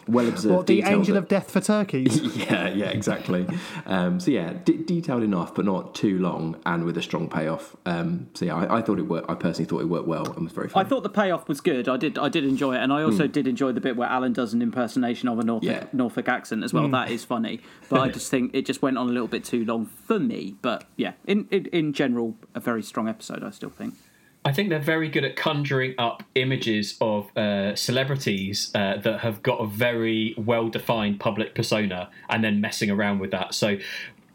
[0.08, 0.56] well observed.
[0.56, 2.22] What, the detail angel that- of death for turkeys?
[2.38, 3.48] yeah, yeah, exactly.
[3.86, 7.76] Um, so yeah, d- detailed enough, but not too long, and with a strong payoff.
[7.86, 9.30] Um, so yeah, I, I thought it worked.
[9.30, 11.90] I personally thought it worked well and was very I thought the payoff was good.
[11.90, 12.18] I did.
[12.18, 13.32] I did enjoy it, and I also Hmm.
[13.32, 15.86] did enjoy the bit where Alan does an impersonation of a Norfolk Yeah.
[15.92, 16.86] Norfolk accent as well.
[16.86, 16.92] Hmm.
[16.92, 17.60] That is funny,
[17.90, 20.56] but I just think it just went on a little bit too long for me.
[20.62, 23.44] But yeah, in in, in general, a very strong episode.
[23.50, 23.96] I still think.
[24.46, 29.44] I think they're very good at conjuring up images of uh, celebrities uh, that have
[29.44, 33.54] got a very well defined public persona and then messing around with that.
[33.54, 33.78] So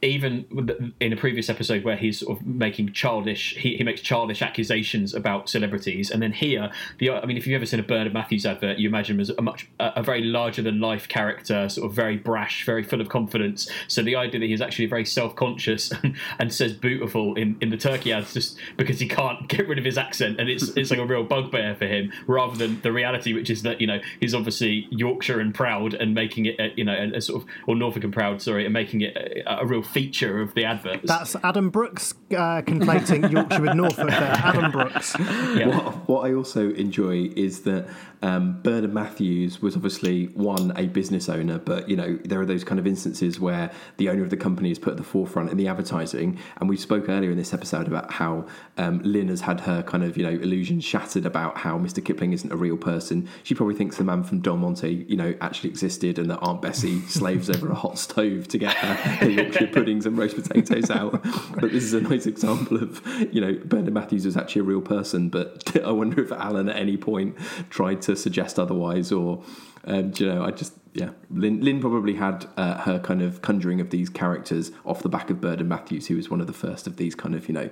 [0.04, 4.42] even in a previous episode where he's sort of making childish, he, he makes childish
[4.42, 8.12] accusations about celebrities, and then here, the I mean, if you've ever seen a Bernard
[8.12, 11.88] Matthews advert, you imagine him as a much a, very larger than life character, sort
[11.88, 13.68] of very brash, very full of confidence.
[13.88, 17.70] So the idea that he's actually very self conscious and, and says "beautiful" in, in
[17.70, 20.90] the turkey ads just because he can't get rid of his accent, and it's it's
[20.90, 24.00] like a real bugbear for him, rather than the reality, which is that you know
[24.20, 27.48] he's obviously Yorkshire and proud and making it, a, you know, a, a sort of
[27.66, 31.06] or Norfolk and proud, sorry, and making it a, a real feature of the adverts.
[31.06, 34.32] That's Adam Brooks uh, conflating Yorkshire with Norfolk there.
[34.34, 35.16] Adam Brooks.
[35.54, 37.88] What, what I also enjoy is that
[38.24, 42.64] um, Bernard Matthews was obviously one a business owner, but you know there are those
[42.64, 45.58] kind of instances where the owner of the company is put at the forefront in
[45.58, 46.38] the advertising.
[46.56, 48.46] And we spoke earlier in this episode about how
[48.78, 52.02] um, Lynn has had her kind of you know illusion shattered about how Mr.
[52.02, 53.28] Kipling isn't a real person.
[53.42, 56.62] She probably thinks the man from Del Monte, you know, actually existed, and that Aunt
[56.62, 61.22] Bessie slaves over a hot stove to get her, Yorkshire puddings and roast potatoes out.
[61.60, 63.02] But this is a nice example of
[63.34, 65.28] you know Bernard Matthews is actually a real person.
[65.28, 67.36] But I wonder if Alan at any point
[67.68, 69.42] tried to suggest otherwise, or
[69.84, 73.42] um, do you know, I just yeah, Lynn, Lynn probably had uh, her kind of
[73.42, 76.52] conjuring of these characters off the back of Bernard Matthews, who was one of the
[76.52, 77.70] first of these kind of you know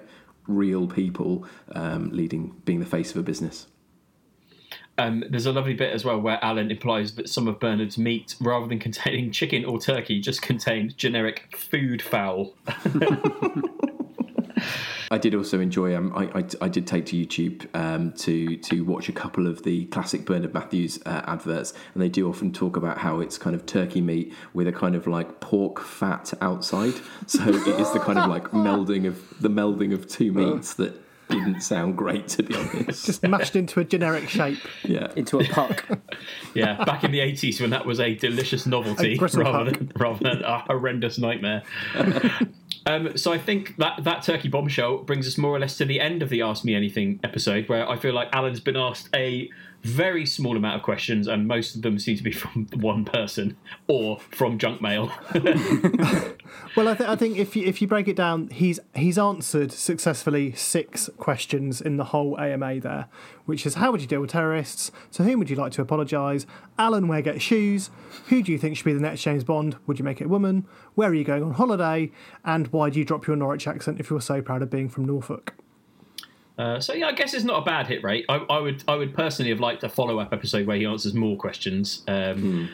[0.48, 3.66] real people um, leading, being the face of a business.
[4.98, 8.34] Um, there's a lovely bit as well where Alan implies that some of Bernard's meat,
[8.40, 12.54] rather than containing chicken or turkey, just contained generic food fowl.
[15.12, 15.94] I did also enjoy.
[15.94, 19.62] Um, I, I, I did take to YouTube um, to to watch a couple of
[19.62, 23.54] the classic Bernard Matthews uh, adverts, and they do often talk about how it's kind
[23.54, 26.94] of turkey meat with a kind of like pork fat outside.
[27.26, 30.98] So it is the kind of like melding of the melding of two meats that
[31.28, 33.06] didn't sound great to be honest.
[33.06, 34.60] Just mashed into a generic shape.
[34.82, 35.86] Yeah, into a puck.
[36.54, 39.78] yeah, back in the 80s when that was a delicious novelty A rather puck.
[39.78, 41.62] than, rather than a horrendous nightmare.
[42.86, 46.00] Um, so I think that that turkey bombshell brings us more or less to the
[46.00, 49.50] end of the Ask Me Anything episode, where I feel like Alan's been asked a
[49.82, 53.56] very small amount of questions, and most of them seem to be from one person
[53.88, 55.12] or from junk mail.
[56.76, 59.72] Well, I, th- I think if you, if you break it down, he's he's answered
[59.72, 63.08] successfully six questions in the whole AMA there,
[63.44, 64.90] which is how would you deal with terrorists?
[65.12, 66.46] To whom would you like to apologise?
[66.78, 67.90] Alan, where get shoes?
[68.28, 69.76] Who do you think should be the next James Bond?
[69.86, 70.66] Would you make it a woman?
[70.94, 72.10] Where are you going on holiday?
[72.44, 75.04] And why do you drop your Norwich accent if you're so proud of being from
[75.04, 75.54] Norfolk?
[76.58, 78.24] Uh, so yeah, I guess it's not a bad hit rate.
[78.28, 81.14] I, I would I would personally have liked a follow up episode where he answers
[81.14, 82.02] more questions.
[82.08, 82.68] Um,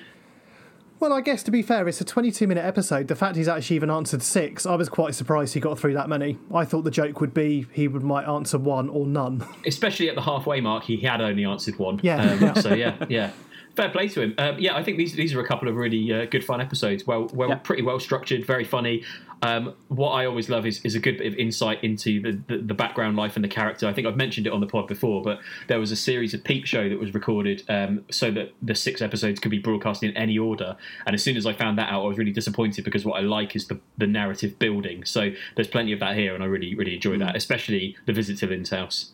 [1.00, 3.06] Well, I guess to be fair, it's a 22 minute episode.
[3.06, 6.08] The fact he's actually even answered six, I was quite surprised he got through that
[6.08, 6.38] many.
[6.52, 9.46] I thought the joke would be he would might answer one or none.
[9.64, 12.00] especially at the halfway mark, he had only answered one.
[12.02, 12.54] Yeah, Um, yeah.
[12.54, 13.30] So yeah, yeah.
[13.78, 14.34] Fair play to him.
[14.38, 17.06] Um, yeah, I think these these are a couple of really uh, good fun episodes.
[17.06, 19.04] Well, well, pretty well structured, very funny.
[19.42, 22.58] Um, what I always love is, is a good bit of insight into the, the,
[22.60, 23.86] the background life and the character.
[23.86, 25.38] I think I've mentioned it on the pod before, but
[25.68, 29.00] there was a series of Peep Show that was recorded um, so that the six
[29.00, 30.76] episodes could be broadcast in any order.
[31.06, 33.20] And as soon as I found that out, I was really disappointed because what I
[33.20, 35.04] like is the, the narrative building.
[35.04, 38.38] So there's plenty of that here, and I really really enjoy that, especially the visit
[38.38, 39.12] to Lynn's house.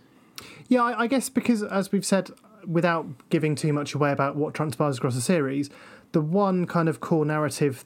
[0.69, 2.31] Yeah, I, I guess because, as we've said,
[2.67, 5.71] without giving too much away about what transpires across the series,
[6.13, 7.85] the one kind of core narrative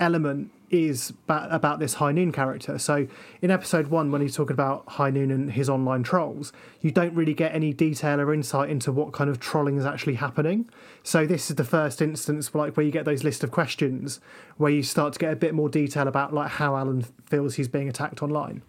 [0.00, 2.78] element is about this High Noon character.
[2.78, 3.06] So,
[3.40, 7.14] in episode one, when he's talking about High Noon and his online trolls, you don't
[7.14, 10.68] really get any detail or insight into what kind of trolling is actually happening.
[11.02, 14.20] So, this is the first instance, like where you get those list of questions,
[14.56, 17.68] where you start to get a bit more detail about like how Alan feels he's
[17.68, 18.62] being attacked online.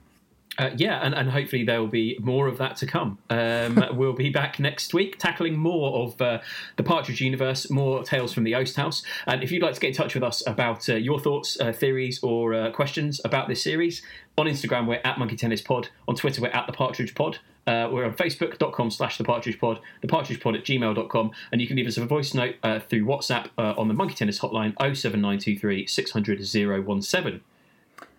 [0.58, 3.18] Uh, yeah, and, and hopefully there will be more of that to come.
[3.30, 6.40] Um, we'll be back next week tackling more of uh,
[6.78, 9.04] the Partridge universe, more tales from the Oast House.
[9.28, 11.72] And if you'd like to get in touch with us about uh, your thoughts, uh,
[11.74, 14.02] theories, or uh, questions about this series,
[14.38, 17.40] on Instagram we're at Monkey Tennis Pod, on Twitter we're at the Partridge Pod.
[17.68, 21.66] Uh, we're on facebook.com slash the partridge pod, the partridge pod at gmail.com, and you
[21.66, 24.76] can leave us a voice note uh, through WhatsApp uh, on the Monkey Tennis hotline
[24.78, 27.42] 07923 600 017.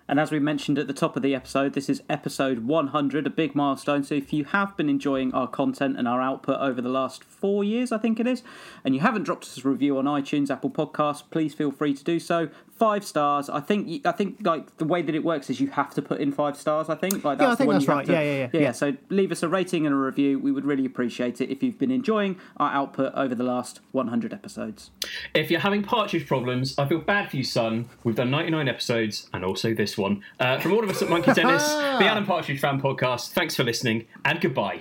[0.08, 3.30] And as we mentioned at the top of the episode, this is episode 100, a
[3.30, 4.04] big milestone.
[4.04, 7.64] So if you have been enjoying our content and our output over the last four
[7.64, 8.42] years, I think it is,
[8.84, 12.04] and you haven't dropped us a review on iTunes, Apple Podcasts, please feel free to
[12.04, 12.48] do so.
[12.78, 13.48] Five stars.
[13.48, 14.04] I think.
[14.06, 16.56] I think like the way that it works is you have to put in five
[16.58, 16.90] stars.
[16.90, 17.24] I think.
[17.24, 18.06] Like Yeah, I that's the think one that's you have right.
[18.06, 18.72] to- Yeah, yeah, yeah, yeah.
[18.72, 20.38] So leave us a rating and a review.
[20.38, 24.32] We would really appreciate it if you've been enjoying our output over the last 100
[24.34, 24.90] episodes.
[25.34, 27.88] If you're having partridge problems, I feel bad for you, son.
[28.04, 30.22] We've done 99 episodes and also this one.
[30.38, 33.64] Uh, from all of us at Monkey Tennis, the Alan Partridge Fan Podcast, thanks for
[33.64, 34.80] listening and goodbye.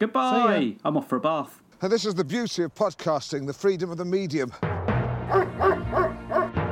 [0.00, 0.74] Goodbye.
[0.84, 1.60] I'm off for a bath.
[1.80, 4.52] And this is the beauty of podcasting, the freedom of the medium.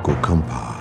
[0.03, 0.77] Cucumber.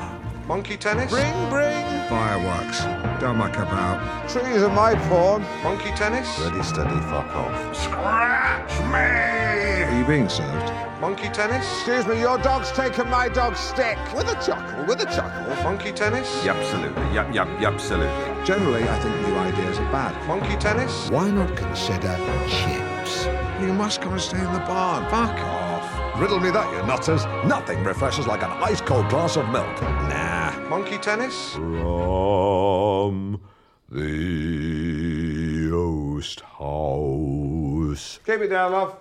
[0.46, 1.10] Monkey tennis?
[1.10, 1.84] Bring, bring.
[2.08, 2.80] Fireworks.
[3.20, 4.28] Don't muck about.
[4.28, 5.42] Trees are my pawn.
[5.62, 6.26] Monkey tennis?
[6.40, 7.76] Ready, steady, fuck off.
[7.76, 9.84] Scratch me!
[9.84, 10.72] Are you being served?
[11.00, 11.64] Monkey tennis?
[11.76, 13.98] Excuse me, your dog's taken my dog's stick.
[14.14, 15.54] With a chuckle, with a chuckle.
[15.62, 16.28] Monkey tennis?
[16.44, 17.02] Yep, absolutely.
[17.14, 18.44] Yep, yep, yep, absolutely.
[18.44, 20.26] Generally, I think new ideas are bad.
[20.26, 21.10] Monkey tennis?
[21.10, 22.16] Why not consider
[22.48, 23.26] chips?
[23.60, 25.04] You must come and stay in the barn.
[25.04, 25.69] Fuck off.
[26.16, 27.24] Riddle me that, you nutters.
[27.46, 29.80] Nothing refreshes like an ice cold glass of milk.
[29.82, 30.68] Nah.
[30.68, 31.54] Monkey tennis?
[31.54, 33.40] From
[33.88, 38.20] the Oast House.
[38.24, 38.96] Keep it down, love.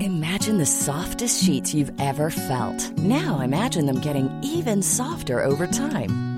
[0.00, 2.96] Imagine the softest sheets you've ever felt.
[2.98, 6.29] Now imagine them getting even softer over time.